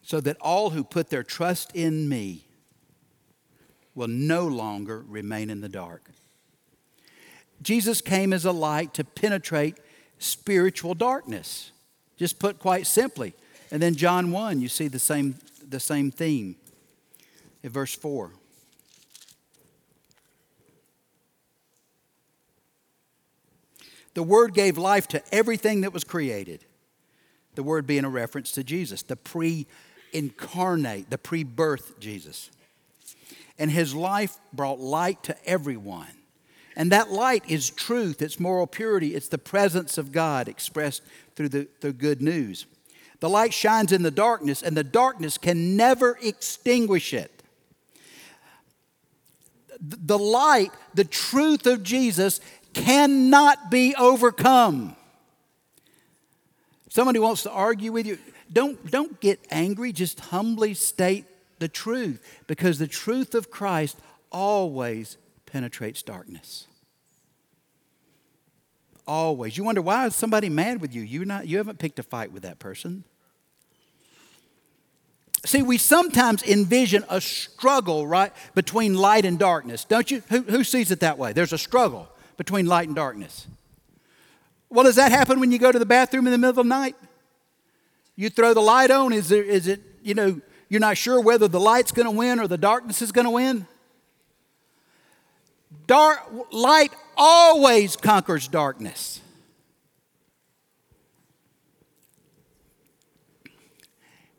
so 0.00 0.20
that 0.20 0.36
all 0.40 0.70
who 0.70 0.84
put 0.84 1.10
their 1.10 1.24
trust 1.24 1.74
in 1.74 2.08
me 2.08 2.46
will 3.96 4.06
no 4.06 4.46
longer 4.46 5.04
remain 5.08 5.50
in 5.50 5.60
the 5.60 5.68
dark. 5.68 6.08
Jesus 7.62 8.00
came 8.00 8.32
as 8.32 8.44
a 8.44 8.52
light 8.52 8.94
to 8.94 9.02
penetrate 9.02 9.76
spiritual 10.18 10.94
darkness, 10.94 11.72
just 12.16 12.38
put 12.38 12.60
quite 12.60 12.86
simply. 12.86 13.34
And 13.72 13.82
then 13.82 13.96
John 13.96 14.30
1, 14.30 14.60
you 14.60 14.68
see 14.68 14.86
the 14.86 15.00
same, 15.00 15.34
the 15.68 15.80
same 15.80 16.12
theme 16.12 16.54
in 17.64 17.70
verse 17.70 17.94
4. 17.94 18.30
The 24.14 24.22
Word 24.22 24.54
gave 24.54 24.78
life 24.78 25.08
to 25.08 25.22
everything 25.32 25.82
that 25.82 25.92
was 25.92 26.04
created. 26.04 26.64
The 27.54 27.62
Word 27.62 27.86
being 27.86 28.04
a 28.04 28.10
reference 28.10 28.52
to 28.52 28.64
Jesus, 28.64 29.02
the 29.02 29.16
pre 29.16 29.66
incarnate, 30.12 31.10
the 31.10 31.18
pre 31.18 31.44
birth 31.44 31.98
Jesus. 31.98 32.50
And 33.58 33.70
His 33.70 33.94
life 33.94 34.36
brought 34.52 34.80
light 34.80 35.22
to 35.24 35.36
everyone. 35.48 36.08
And 36.74 36.90
that 36.90 37.10
light 37.10 37.44
is 37.48 37.68
truth, 37.68 38.22
it's 38.22 38.40
moral 38.40 38.66
purity, 38.66 39.14
it's 39.14 39.28
the 39.28 39.38
presence 39.38 39.98
of 39.98 40.10
God 40.10 40.48
expressed 40.48 41.02
through 41.36 41.50
the, 41.50 41.68
the 41.80 41.92
good 41.92 42.22
news. 42.22 42.66
The 43.20 43.28
light 43.28 43.52
shines 43.52 43.92
in 43.92 44.02
the 44.02 44.10
darkness, 44.10 44.62
and 44.62 44.76
the 44.76 44.82
darkness 44.82 45.36
can 45.38 45.76
never 45.76 46.18
extinguish 46.22 47.12
it 47.12 47.42
the 49.82 50.18
light, 50.18 50.70
the 50.94 51.04
truth 51.04 51.66
of 51.66 51.82
Jesus 51.82 52.40
cannot 52.74 53.70
be 53.70 53.94
overcome. 53.94 54.96
Somebody 56.88 57.18
wants 57.18 57.42
to 57.44 57.50
argue 57.50 57.90
with 57.90 58.06
you, 58.06 58.18
don't, 58.52 58.90
don't 58.90 59.18
get 59.20 59.40
angry, 59.50 59.92
just 59.92 60.20
humbly 60.20 60.74
state 60.74 61.24
the 61.58 61.68
truth 61.68 62.20
because 62.46 62.78
the 62.78 62.86
truth 62.86 63.34
of 63.34 63.50
Christ 63.50 63.98
always 64.30 65.16
penetrates 65.46 66.02
darkness. 66.02 66.66
Always. 69.06 69.56
You 69.56 69.64
wonder 69.64 69.82
why 69.82 70.06
is 70.06 70.14
somebody 70.14 70.48
mad 70.48 70.80
with 70.80 70.94
you? 70.94 71.02
You're 71.02 71.24
not, 71.24 71.46
you 71.48 71.56
haven't 71.56 71.78
picked 71.78 71.98
a 71.98 72.02
fight 72.02 72.30
with 72.30 72.42
that 72.42 72.58
person. 72.58 73.04
See, 75.44 75.62
we 75.62 75.76
sometimes 75.76 76.42
envision 76.44 77.04
a 77.08 77.20
struggle, 77.20 78.06
right, 78.06 78.32
between 78.54 78.94
light 78.94 79.24
and 79.24 79.38
darkness. 79.38 79.84
Don't 79.84 80.08
you? 80.08 80.22
Who, 80.28 80.42
who 80.42 80.62
sees 80.62 80.92
it 80.92 81.00
that 81.00 81.18
way? 81.18 81.32
There's 81.32 81.52
a 81.52 81.58
struggle 81.58 82.11
between 82.42 82.66
light 82.66 82.88
and 82.88 82.96
darkness. 82.96 83.46
Well, 84.68 84.84
does 84.84 84.96
that 84.96 85.12
happen 85.12 85.38
when 85.38 85.52
you 85.52 85.60
go 85.60 85.70
to 85.70 85.78
the 85.78 85.86
bathroom 85.86 86.26
in 86.26 86.32
the 86.32 86.38
middle 86.38 86.50
of 86.50 86.56
the 86.56 86.64
night? 86.64 86.96
You 88.16 88.30
throw 88.30 88.52
the 88.52 88.60
light 88.60 88.90
on, 88.90 89.12
is, 89.12 89.28
there, 89.28 89.44
is 89.44 89.68
it, 89.68 89.80
you 90.02 90.14
know, 90.14 90.40
you're 90.68 90.80
not 90.80 90.96
sure 90.96 91.20
whether 91.20 91.46
the 91.46 91.60
light's 91.60 91.92
going 91.92 92.06
to 92.06 92.10
win 92.10 92.40
or 92.40 92.48
the 92.48 92.58
darkness 92.58 93.00
is 93.00 93.12
going 93.12 93.26
to 93.26 93.30
win? 93.30 93.68
Dark, 95.86 96.18
light 96.50 96.92
always 97.16 97.94
conquers 97.94 98.48
darkness. 98.48 99.20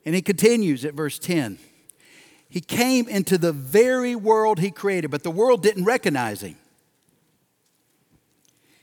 And 0.06 0.13
he 0.13 0.22
continues 0.22 0.84
at 0.84 0.94
verse 0.94 1.20
10. 1.20 1.58
He 2.50 2.60
came 2.60 3.08
into 3.08 3.38
the 3.38 3.54
very 3.54 4.13
world 4.13 4.60
he 4.60 4.72
created, 4.72 5.10
but 5.10 5.24
the 5.24 5.32
world 5.32 5.63
didn't 5.63 5.86
recognize 5.86 6.44
him. 6.44 6.58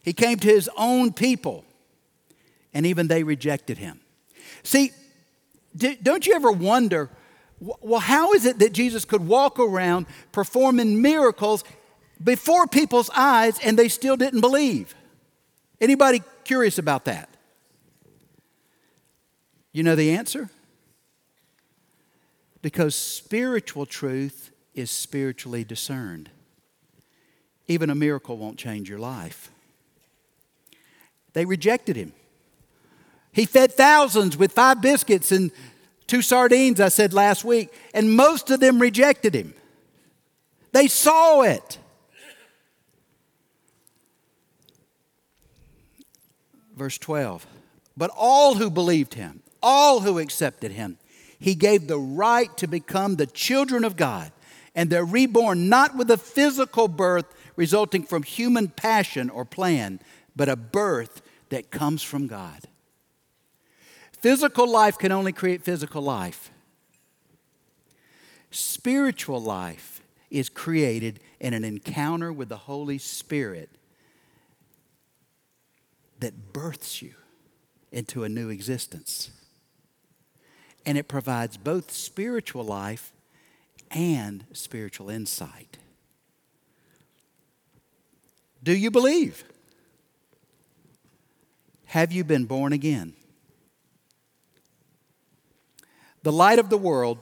He 0.03 0.13
came 0.13 0.39
to 0.39 0.49
his 0.49 0.69
own 0.77 1.13
people, 1.13 1.65
and 2.73 2.87
even 2.87 3.09
they 3.09 3.23
rejected 3.23 3.79
him. 3.79 4.01
See, 4.63 4.93
don't 5.77 6.27
you 6.27 6.35
ever 6.35 6.51
wonder, 6.51 7.11
well, 7.61 8.01
how 8.01 8.33
is 8.33 8.47
it 8.47 8.59
that 8.61 8.73
Jesus 8.73 9.05
could 9.05 9.27
walk 9.27 9.59
around 9.59 10.07
performing 10.33 11.01
miracles 11.03 11.65
before 12.23 12.67
people's 12.67 13.11
eyes 13.15 13.59
and 13.63 13.79
they 13.79 13.89
still 13.89 14.17
didn't 14.17 14.41
believe? 14.41 14.95
Anybody 15.81 16.23
curious 16.45 16.79
about 16.79 17.05
that? 17.05 17.29
You 19.73 19.83
know 19.83 19.95
the 19.95 20.11
answer? 20.11 20.51
Because 22.63 22.95
spiritual 22.95 23.87
truth 23.87 24.51
is 24.75 24.91
spiritually 24.91 25.65
discerned. 25.65 26.31
Even 27.69 27.89
a 27.89 27.95
miracle 27.95 28.37
won't 28.37 28.59
change 28.59 28.89
your 28.89 28.99
life. 28.99 29.51
They 31.33 31.45
rejected 31.45 31.97
him. 31.97 32.13
He 33.33 33.45
fed 33.45 33.73
thousands 33.73 34.37
with 34.37 34.53
five 34.53 34.81
biscuits 34.83 35.31
and 35.31 35.51
two 36.07 36.23
sardines, 36.23 36.81
I 36.81 36.89
said 36.89 37.13
last 37.13 37.45
week, 37.45 37.73
and 37.95 38.17
most 38.17 38.51
of 38.51 38.61
them 38.61 38.81
rejected 38.81 39.35
him. 39.35 39.55
They 40.73 40.89
saw 40.89 41.43
it. 41.43 41.79
Verse 46.77 46.99
12. 46.99 47.47
But 47.97 48.11
all 48.17 48.55
who 48.55 48.71
believed 48.71 49.15
him, 49.15 49.43
all 49.63 50.01
who 50.01 50.19
accepted 50.19 50.73
him, 50.73 50.99
he 51.39 51.55
gave 51.55 51.87
the 51.87 51.99
right 51.99 52.55
to 52.59 52.67
become 52.67 53.17
the 53.17 53.27
children 53.27 53.85
of 53.85 53.97
God. 53.97 54.33
And 54.75 54.89
they're 54.89 55.05
reborn 55.05 55.69
not 55.69 55.97
with 55.97 56.11
a 56.11 56.17
physical 56.17 56.89
birth 56.89 57.27
resulting 57.57 58.05
from 58.05 58.23
human 58.23 58.69
passion 58.69 59.29
or 59.29 59.45
plan, 59.45 60.01
but 60.41 60.49
a 60.49 60.57
birth 60.57 61.21
that 61.51 61.71
comes 61.71 62.03
from 62.03 62.27
God. 62.27 62.63
Physical 64.23 64.67
life 64.67 64.97
can 64.97 65.13
only 65.13 65.33
create 65.33 65.63
physical 65.63 66.01
life. 66.01 66.51
Spiritual 68.51 69.39
life 69.39 70.01
is 70.31 70.49
created 70.49 71.21
in 71.41 71.53
an 71.53 71.63
encounter 71.63 72.33
with 72.33 72.49
the 72.49 72.57
Holy 72.57 72.97
Spirit 72.97 73.69
that 76.21 76.55
births 76.55 77.03
you 77.03 77.13
into 77.93 78.25
a 78.25 78.29
new 78.31 78.49
existence. 78.49 79.33
And 80.87 80.97
it 80.97 81.07
provides 81.07 81.59
both 81.59 81.91
spiritual 81.91 82.65
life 82.65 83.13
and 83.91 84.47
spiritual 84.55 85.11
insight. 85.11 85.77
Do 88.63 88.75
you 88.75 88.91
believe? 88.91 89.45
Have 91.91 92.13
you 92.13 92.23
been 92.23 92.45
born 92.45 92.73
again? 92.73 93.15
The 96.23 96.31
light 96.31 96.61
of 96.61 96.71
the 96.71 96.79
world, 96.79 97.19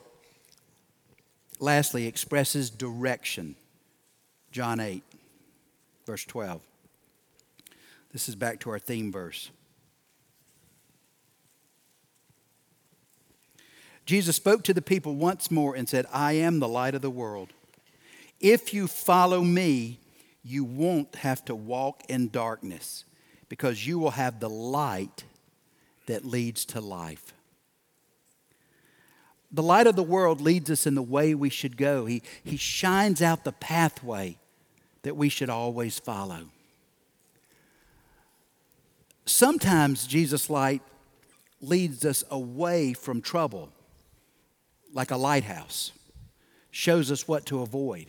lastly, 1.58 2.06
expresses 2.06 2.68
direction. 2.68 3.56
John 4.52 4.78
8, 4.78 5.02
verse 6.04 6.26
12. 6.26 6.60
This 8.12 8.28
is 8.28 8.34
back 8.34 8.60
to 8.60 8.68
our 8.68 8.78
theme 8.78 9.10
verse. 9.10 9.50
Jesus 14.04 14.36
spoke 14.36 14.64
to 14.64 14.74
the 14.74 14.82
people 14.82 15.14
once 15.14 15.50
more 15.50 15.74
and 15.74 15.88
said, 15.88 16.04
I 16.12 16.34
am 16.34 16.60
the 16.60 16.68
light 16.68 16.94
of 16.94 17.00
the 17.00 17.08
world. 17.08 17.54
If 18.38 18.74
you 18.74 18.86
follow 18.86 19.40
me, 19.40 19.98
you 20.44 20.62
won't 20.62 21.14
have 21.14 21.42
to 21.46 21.54
walk 21.54 22.02
in 22.10 22.28
darkness 22.28 23.06
because 23.48 23.86
you 23.86 23.98
will 23.98 24.12
have 24.12 24.40
the 24.40 24.50
light 24.50 25.24
that 26.06 26.24
leads 26.24 26.64
to 26.66 26.80
life. 26.80 27.32
The 29.50 29.62
light 29.62 29.86
of 29.86 29.96
the 29.96 30.02
world 30.02 30.40
leads 30.40 30.70
us 30.70 30.86
in 30.86 30.94
the 30.94 31.02
way 31.02 31.34
we 31.34 31.48
should 31.48 31.76
go. 31.76 32.04
He, 32.04 32.22
he 32.44 32.56
shines 32.56 33.22
out 33.22 33.44
the 33.44 33.52
pathway 33.52 34.36
that 35.02 35.16
we 35.16 35.28
should 35.28 35.48
always 35.48 35.98
follow. 35.98 36.48
Sometimes 39.24 40.06
Jesus' 40.06 40.50
light 40.50 40.82
leads 41.60 42.04
us 42.04 42.24
away 42.30 42.92
from 42.92 43.20
trouble, 43.20 43.70
like 44.92 45.10
a 45.10 45.16
lighthouse, 45.16 45.92
shows 46.70 47.10
us 47.10 47.26
what 47.26 47.46
to 47.46 47.60
avoid. 47.60 48.06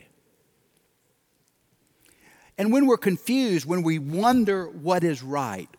And 2.60 2.70
when 2.70 2.84
we're 2.84 2.98
confused, 2.98 3.64
when 3.64 3.82
we 3.82 3.98
wonder 3.98 4.68
what 4.68 5.02
is 5.02 5.22
right, 5.22 5.70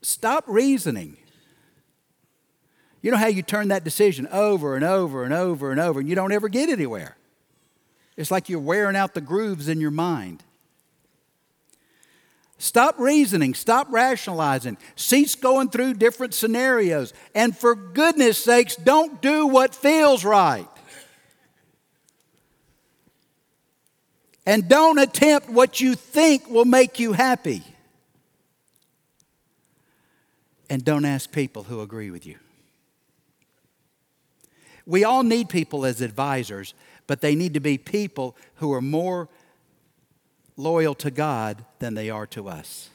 stop 0.00 0.44
reasoning. 0.46 1.16
You 3.02 3.10
know 3.10 3.16
how 3.16 3.26
you 3.26 3.42
turn 3.42 3.66
that 3.68 3.82
decision 3.82 4.28
over 4.30 4.76
and 4.76 4.84
over 4.84 5.24
and 5.24 5.34
over 5.34 5.72
and 5.72 5.80
over, 5.80 5.98
and 5.98 6.08
you 6.08 6.14
don't 6.14 6.30
ever 6.30 6.48
get 6.48 6.68
anywhere. 6.68 7.16
It's 8.16 8.30
like 8.30 8.48
you're 8.48 8.60
wearing 8.60 8.94
out 8.94 9.12
the 9.12 9.20
grooves 9.20 9.66
in 9.68 9.80
your 9.80 9.90
mind. 9.90 10.44
Stop 12.56 13.00
reasoning, 13.00 13.54
stop 13.54 13.88
rationalizing, 13.90 14.76
cease 14.94 15.34
going 15.34 15.68
through 15.68 15.94
different 15.94 16.32
scenarios, 16.32 17.12
and 17.34 17.56
for 17.56 17.74
goodness 17.74 18.38
sakes, 18.38 18.76
don't 18.76 19.20
do 19.20 19.48
what 19.48 19.74
feels 19.74 20.24
right. 20.24 20.68
And 24.46 24.68
don't 24.68 24.98
attempt 24.98 25.48
what 25.48 25.80
you 25.80 25.94
think 25.94 26.48
will 26.48 26.64
make 26.66 26.98
you 26.98 27.12
happy. 27.12 27.62
And 30.68 30.84
don't 30.84 31.04
ask 31.04 31.30
people 31.30 31.64
who 31.64 31.80
agree 31.80 32.10
with 32.10 32.26
you. 32.26 32.36
We 34.86 35.04
all 35.04 35.22
need 35.22 35.48
people 35.48 35.86
as 35.86 36.00
advisors, 36.00 36.74
but 37.06 37.20
they 37.20 37.34
need 37.34 37.54
to 37.54 37.60
be 37.60 37.78
people 37.78 38.36
who 38.56 38.72
are 38.72 38.82
more 38.82 39.28
loyal 40.56 40.94
to 40.96 41.10
God 41.10 41.64
than 41.78 41.94
they 41.94 42.10
are 42.10 42.26
to 42.28 42.48
us. 42.48 42.90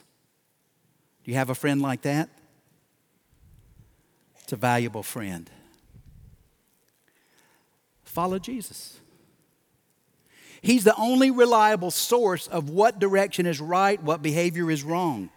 Do 1.23 1.31
you 1.31 1.37
have 1.37 1.49
a 1.49 1.55
friend 1.55 1.81
like 1.81 2.03
that? 2.03 2.29
It's 4.43 4.53
a 4.53 4.55
valuable 4.55 5.03
friend. 5.03 5.49
Follow 8.03 8.39
Jesus. 8.39 8.99
He's 10.61 10.83
the 10.83 10.95
only 10.95 11.31
reliable 11.31 11.91
source 11.91 12.47
of 12.47 12.69
what 12.69 12.99
direction 12.99 13.45
is 13.45 13.61
right, 13.61 14.01
what 14.01 14.21
behavior 14.21 14.69
is 14.69 14.83
wrong. 14.83 15.29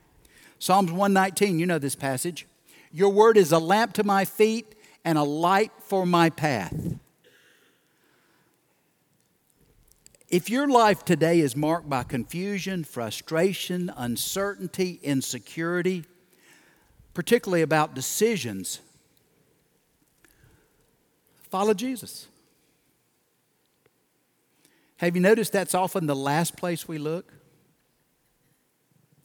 Psalms 0.59 0.91
119, 0.91 1.59
you 1.59 1.67
know 1.67 1.79
this 1.79 1.97
passage. 1.97 2.47
Your 2.93 3.11
word 3.11 3.37
is 3.37 3.53
a 3.53 3.59
lamp 3.59 3.95
to 3.95 4.05
my 4.05 4.25
feet 4.25 4.75
and 5.05 5.19
a 5.19 5.23
light 5.23 5.73
for 5.81 6.07
my 6.07 6.31
path. 6.31 6.75
If 10.29 10.49
your 10.49 10.67
life 10.67 11.05
today 11.05 11.41
is 11.41 11.55
marked 11.55 11.91
by 11.91 12.05
confusion, 12.05 12.85
frustration, 12.85 13.93
uncertainty, 13.97 14.99
insecurity, 15.03 16.05
particularly 17.13 17.61
about 17.61 17.95
decisions, 17.95 18.81
follow 21.51 21.75
Jesus. 21.75 22.29
Have 25.03 25.17
you 25.17 25.21
noticed 25.21 25.53
that's 25.53 25.75
often 25.75 26.07
the 26.07 26.15
last 26.15 26.57
place 26.57 26.87
we 26.87 26.97
look 26.97 27.33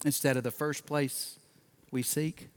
instead 0.04 0.36
of 0.36 0.42
the 0.42 0.50
first 0.50 0.88
place 0.88 1.38
we 1.92 2.02
seek? 2.02 2.48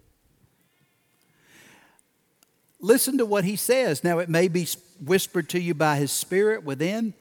Listen 2.81 3.19
to 3.19 3.27
what 3.27 3.45
he 3.45 3.57
says. 3.57 4.03
Now, 4.03 4.21
it 4.21 4.31
may 4.31 4.49
be 4.49 4.67
whispered 5.05 5.51
to 5.51 5.61
you 5.61 5.75
by 5.75 5.97
his 5.97 6.11
spirit 6.11 6.65
within. 6.65 7.13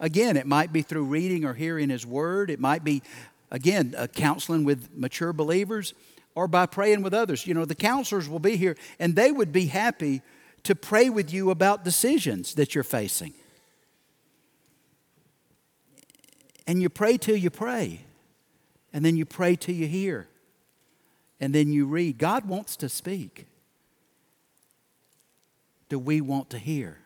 Again, 0.00 0.38
it 0.38 0.46
might 0.46 0.72
be 0.72 0.80
through 0.80 1.04
reading 1.04 1.44
or 1.44 1.52
hearing 1.52 1.90
his 1.90 2.06
word. 2.06 2.48
It 2.48 2.58
might 2.58 2.82
be, 2.82 3.02
again, 3.50 3.94
counseling 4.14 4.64
with 4.64 4.96
mature 4.96 5.34
believers 5.34 5.92
or 6.34 6.48
by 6.48 6.64
praying 6.64 7.02
with 7.02 7.12
others. 7.12 7.46
You 7.46 7.52
know, 7.52 7.66
the 7.66 7.74
counselors 7.74 8.30
will 8.30 8.38
be 8.38 8.56
here 8.56 8.78
and 8.98 9.14
they 9.14 9.30
would 9.30 9.52
be 9.52 9.66
happy 9.66 10.22
to 10.62 10.74
pray 10.74 11.10
with 11.10 11.34
you 11.34 11.50
about 11.50 11.84
decisions 11.84 12.54
that 12.54 12.74
you're 12.74 12.82
facing. 12.82 13.34
And 16.66 16.80
you 16.80 16.88
pray 16.88 17.18
till 17.18 17.36
you 17.36 17.50
pray, 17.50 18.04
and 18.92 19.04
then 19.04 19.16
you 19.16 19.26
pray 19.26 19.54
till 19.56 19.74
you 19.74 19.86
hear, 19.86 20.28
and 21.40 21.54
then 21.54 21.72
you 21.72 21.86
read. 21.86 22.18
God 22.18 22.46
wants 22.46 22.76
to 22.76 22.88
speak. 22.88 23.46
Do 25.88 25.98
we 25.98 26.20
want 26.20 26.48
to 26.50 26.58
hear? 26.58 26.98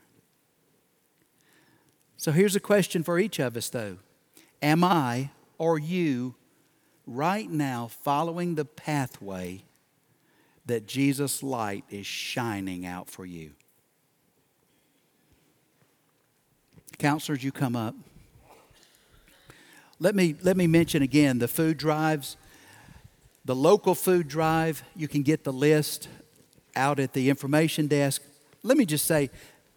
So 2.16 2.32
here's 2.32 2.56
a 2.56 2.60
question 2.60 3.02
for 3.02 3.18
each 3.18 3.38
of 3.38 3.56
us, 3.56 3.68
though 3.68 3.98
Am 4.62 4.84
I 4.84 5.30
or 5.56 5.78
you 5.78 6.34
right 7.06 7.50
now 7.50 7.88
following 7.88 8.54
the 8.54 8.64
pathway 8.64 9.62
that 10.66 10.86
Jesus' 10.86 11.42
light 11.42 11.84
is 11.90 12.06
shining 12.06 12.86
out 12.86 13.08
for 13.08 13.24
you? 13.24 13.52
Counselors, 16.98 17.44
you 17.44 17.52
come 17.52 17.76
up. 17.76 17.94
Let 20.00 20.14
me, 20.14 20.36
let 20.42 20.56
me 20.56 20.66
mention 20.66 21.02
again 21.02 21.38
the 21.38 21.48
food 21.48 21.76
drives. 21.76 22.36
The 23.44 23.56
local 23.56 23.94
food 23.94 24.28
drive, 24.28 24.82
you 24.94 25.08
can 25.08 25.22
get 25.22 25.44
the 25.44 25.52
list 25.52 26.08
out 26.76 27.00
at 27.00 27.12
the 27.12 27.30
information 27.30 27.86
desk. 27.86 28.22
Let 28.62 28.76
me 28.76 28.84
just 28.84 29.06
say, 29.06 29.30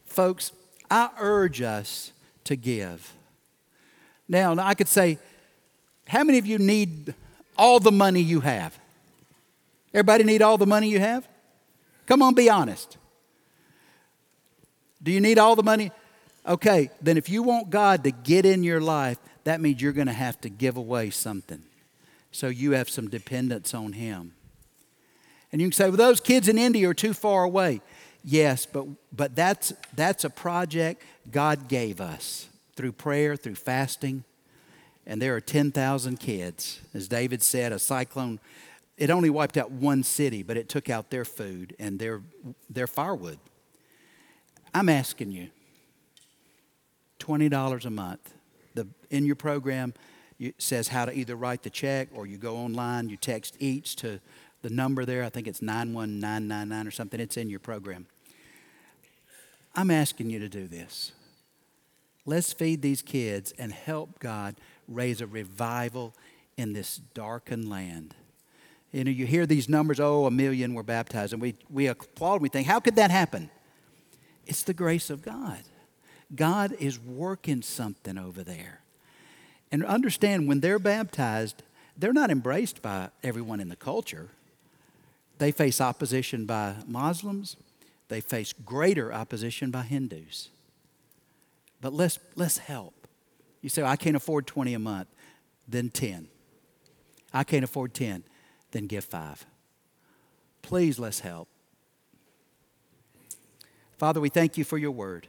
folks, 0.05 0.51
I 0.89 1.09
urge 1.19 1.61
us 1.61 2.11
to 2.43 2.55
give. 2.55 3.13
Now, 4.27 4.55
I 4.57 4.73
could 4.73 4.87
say, 4.87 5.17
how 6.07 6.23
many 6.23 6.37
of 6.37 6.45
you 6.45 6.57
need 6.57 7.13
all 7.57 7.79
the 7.79 7.91
money 7.91 8.21
you 8.21 8.41
have? 8.41 8.77
Everybody 9.93 10.23
need 10.23 10.41
all 10.41 10.57
the 10.57 10.67
money 10.67 10.89
you 10.89 10.99
have? 10.99 11.27
Come 12.05 12.21
on, 12.21 12.33
be 12.33 12.49
honest. 12.49 12.97
Do 15.01 15.11
you 15.11 15.21
need 15.21 15.37
all 15.37 15.55
the 15.55 15.63
money? 15.63 15.91
Okay, 16.45 16.91
then 17.01 17.17
if 17.17 17.29
you 17.29 17.43
want 17.43 17.69
God 17.69 18.03
to 18.03 18.11
get 18.11 18.45
in 18.45 18.63
your 18.63 18.81
life, 18.81 19.17
that 19.43 19.61
means 19.61 19.81
you're 19.81 19.91
going 19.91 20.07
to 20.07 20.13
have 20.13 20.39
to 20.41 20.49
give 20.49 20.77
away 20.77 21.09
something. 21.09 21.63
So 22.31 22.47
you 22.47 22.71
have 22.71 22.89
some 22.89 23.09
dependence 23.09 23.73
on 23.73 23.93
Him. 23.93 24.33
And 25.51 25.61
you 25.61 25.67
can 25.67 25.73
say, 25.73 25.89
well, 25.89 25.97
those 25.97 26.21
kids 26.21 26.47
in 26.47 26.57
India 26.57 26.89
are 26.89 26.93
too 26.93 27.13
far 27.13 27.43
away. 27.43 27.81
Yes, 28.23 28.65
but, 28.65 28.85
but 29.11 29.35
that's, 29.35 29.73
that's 29.95 30.23
a 30.23 30.29
project 30.29 31.03
God 31.29 31.67
gave 31.67 31.99
us 31.99 32.47
through 32.75 32.93
prayer, 32.93 33.35
through 33.35 33.55
fasting. 33.55 34.23
And 35.05 35.21
there 35.21 35.35
are 35.35 35.41
10,000 35.41 36.19
kids. 36.19 36.79
As 36.93 37.07
David 37.07 37.41
said, 37.41 37.73
a 37.73 37.79
cyclone, 37.79 38.39
it 38.97 39.09
only 39.09 39.29
wiped 39.29 39.57
out 39.57 39.71
one 39.71 40.03
city, 40.03 40.43
but 40.43 40.55
it 40.55 40.69
took 40.69 40.89
out 40.89 41.09
their 41.09 41.25
food 41.25 41.75
and 41.79 41.99
their, 41.99 42.21
their 42.69 42.87
firewood. 42.87 43.39
I'm 44.73 44.87
asking 44.87 45.31
you 45.31 45.49
$20 47.19 47.85
a 47.85 47.89
month. 47.89 48.33
In 49.11 49.25
your 49.25 49.35
program, 49.35 49.93
it 50.39 50.59
says 50.59 50.87
how 50.87 51.05
to 51.05 51.13
either 51.13 51.35
write 51.35 51.61
the 51.61 51.69
check 51.69 52.07
or 52.13 52.25
you 52.25 52.37
go 52.37 52.57
online, 52.57 53.09
you 53.09 53.17
text 53.17 53.55
each 53.59 53.95
to 53.97 54.19
the 54.63 54.69
number 54.69 55.05
there. 55.05 55.23
I 55.23 55.29
think 55.29 55.47
it's 55.47 55.61
91999 55.61 56.87
or 56.87 56.91
something. 56.91 57.19
It's 57.19 57.37
in 57.37 57.49
your 57.49 57.59
program. 57.59 58.07
I'm 59.75 59.91
asking 59.91 60.31
you 60.31 60.39
to 60.39 60.49
do 60.49 60.67
this. 60.67 61.11
Let's 62.25 62.53
feed 62.53 62.81
these 62.81 63.01
kids 63.01 63.53
and 63.57 63.71
help 63.71 64.19
God 64.19 64.55
raise 64.87 65.21
a 65.21 65.27
revival 65.27 66.13
in 66.57 66.73
this 66.73 66.97
darkened 67.13 67.69
land. 67.69 68.15
You 68.91 69.03
know, 69.05 69.11
you 69.11 69.25
hear 69.25 69.45
these 69.45 69.69
numbers, 69.69 69.99
oh, 69.99 70.25
a 70.25 70.31
million 70.31 70.73
were 70.73 70.83
baptized, 70.83 71.33
and 71.33 71.41
we, 71.41 71.55
we 71.69 71.87
applaud 71.87 72.41
we 72.41 72.49
think, 72.49 72.67
how 72.67 72.79
could 72.79 72.97
that 72.97 73.09
happen? 73.09 73.49
It's 74.45 74.63
the 74.63 74.73
grace 74.73 75.09
of 75.09 75.21
God. 75.21 75.61
God 76.35 76.75
is 76.79 76.99
working 76.99 77.61
something 77.61 78.17
over 78.17 78.43
there. 78.43 78.81
And 79.71 79.85
understand 79.85 80.47
when 80.47 80.59
they're 80.59 80.79
baptized, 80.79 81.63
they're 81.97 82.13
not 82.13 82.29
embraced 82.29 82.81
by 82.81 83.09
everyone 83.23 83.59
in 83.59 83.69
the 83.69 83.75
culture. 83.75 84.29
They 85.37 85.51
face 85.51 85.79
opposition 85.79 86.45
by 86.45 86.75
Muslims, 86.87 87.57
they 88.09 88.21
face 88.21 88.53
greater 88.53 89.13
opposition 89.13 89.71
by 89.71 89.83
Hindus. 89.83 90.49
But 91.79 91.93
let's, 91.93 92.19
let's 92.35 92.59
help. 92.59 93.07
You 93.61 93.69
say, 93.69 93.83
I 93.83 93.95
can't 93.95 94.15
afford 94.15 94.47
20 94.47 94.73
a 94.73 94.79
month, 94.79 95.07
then 95.67 95.89
10. 95.89 96.27
I 97.33 97.43
can't 97.43 97.63
afford 97.63 97.93
10, 97.93 98.23
then 98.71 98.87
give 98.87 99.05
five. 99.05 99.45
Please 100.61 100.99
let's 100.99 101.21
help. 101.21 101.47
Father, 103.97 104.19
we 104.19 104.29
thank 104.29 104.57
you 104.57 104.63
for 104.63 104.77
your 104.77 104.91
word. 104.91 105.27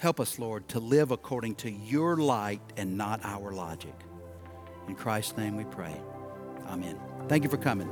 Help 0.00 0.18
us, 0.18 0.38
Lord, 0.38 0.66
to 0.68 0.80
live 0.80 1.10
according 1.10 1.56
to 1.56 1.70
your 1.70 2.16
light 2.16 2.62
and 2.78 2.96
not 2.96 3.20
our 3.22 3.52
logic. 3.52 3.92
In 4.88 4.94
Christ's 4.94 5.36
name 5.36 5.58
we 5.58 5.64
pray. 5.64 5.94
Amen. 6.68 6.98
Thank 7.28 7.44
you 7.44 7.50
for 7.50 7.58
coming. 7.58 7.86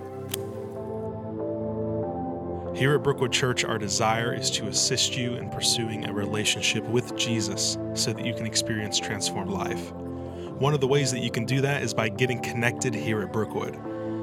Here 2.75 2.95
at 2.95 3.03
Brookwood 3.03 3.31
Church, 3.31 3.63
our 3.63 3.77
desire 3.77 4.33
is 4.33 4.51
to 4.53 4.69
assist 4.69 5.19
you 5.19 5.35
in 5.35 5.51
pursuing 5.51 6.07
a 6.07 6.13
relationship 6.15 6.83
with 6.85 7.15
Jesus 7.15 7.77
so 7.93 8.15
that 8.15 8.25
you 8.25 8.33
can 8.33 8.47
experience 8.47 8.99
transformed 8.99 9.51
life. 9.51 9.93
One 9.93 10.73
of 10.73 10.81
the 10.81 10.89
ways 10.89 11.13
that 11.13 11.21
you 11.21 11.31
can 11.31 11.45
do 11.45 11.61
that 11.61 11.83
is 11.83 11.93
by 11.93 12.09
getting 12.09 12.41
connected 12.41 12.95
here 12.95 13.21
at 13.21 13.35
Brookwood. 13.35 13.79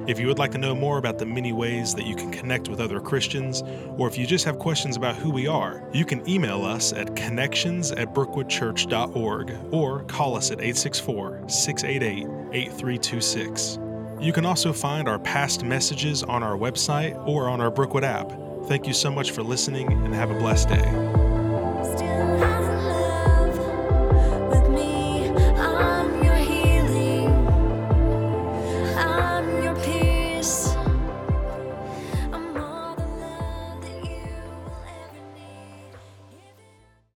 If 0.08 0.20
you 0.20 0.28
would 0.28 0.38
like 0.38 0.52
to 0.52 0.60
know 0.60 0.76
more 0.76 1.00
about 1.00 1.18
the 1.18 1.26
many 1.26 1.52
ways 1.52 1.96
that 1.96 2.06
you 2.06 2.16
can 2.16 2.32
connect 2.32 2.70
with 2.70 2.80
other 2.80 3.00
Christians, 3.00 3.64
or 3.98 4.08
if 4.08 4.20
you 4.20 4.28
just 4.28 4.46
have 4.46 4.60
questions 4.60 4.96
about 4.96 5.16
who 5.16 5.32
we 5.32 5.48
are, 5.48 5.84
you 5.94 6.06
can 6.06 6.28
email 6.30 6.64
us 6.64 6.94
at 6.94 7.16
connections 7.16 7.92
at 7.92 8.14
brookwoodchurch.org 8.14 9.58
or 9.72 10.04
call 10.04 10.38
us 10.38 10.52
at 10.52 10.60
864 10.60 11.50
688 11.50 12.28
8326. 12.54 13.80
You 14.20 14.32
can 14.32 14.46
also 14.46 14.72
find 14.72 15.10
our 15.10 15.18
past 15.18 15.64
messages 15.64 16.22
on 16.22 16.44
our 16.44 16.56
website 16.56 17.16
or 17.28 17.50
on 17.50 17.60
our 17.60 17.72
Brookwood 17.72 18.04
app. 18.04 18.32
Thank 18.68 18.86
you 18.86 18.94
so 18.94 19.12
much 19.12 19.32
for 19.32 19.42
listening 19.42 19.92
and 19.92 20.14
have 20.14 20.30
a 20.30 20.38
blessed 20.38 20.70
day. 20.70 21.35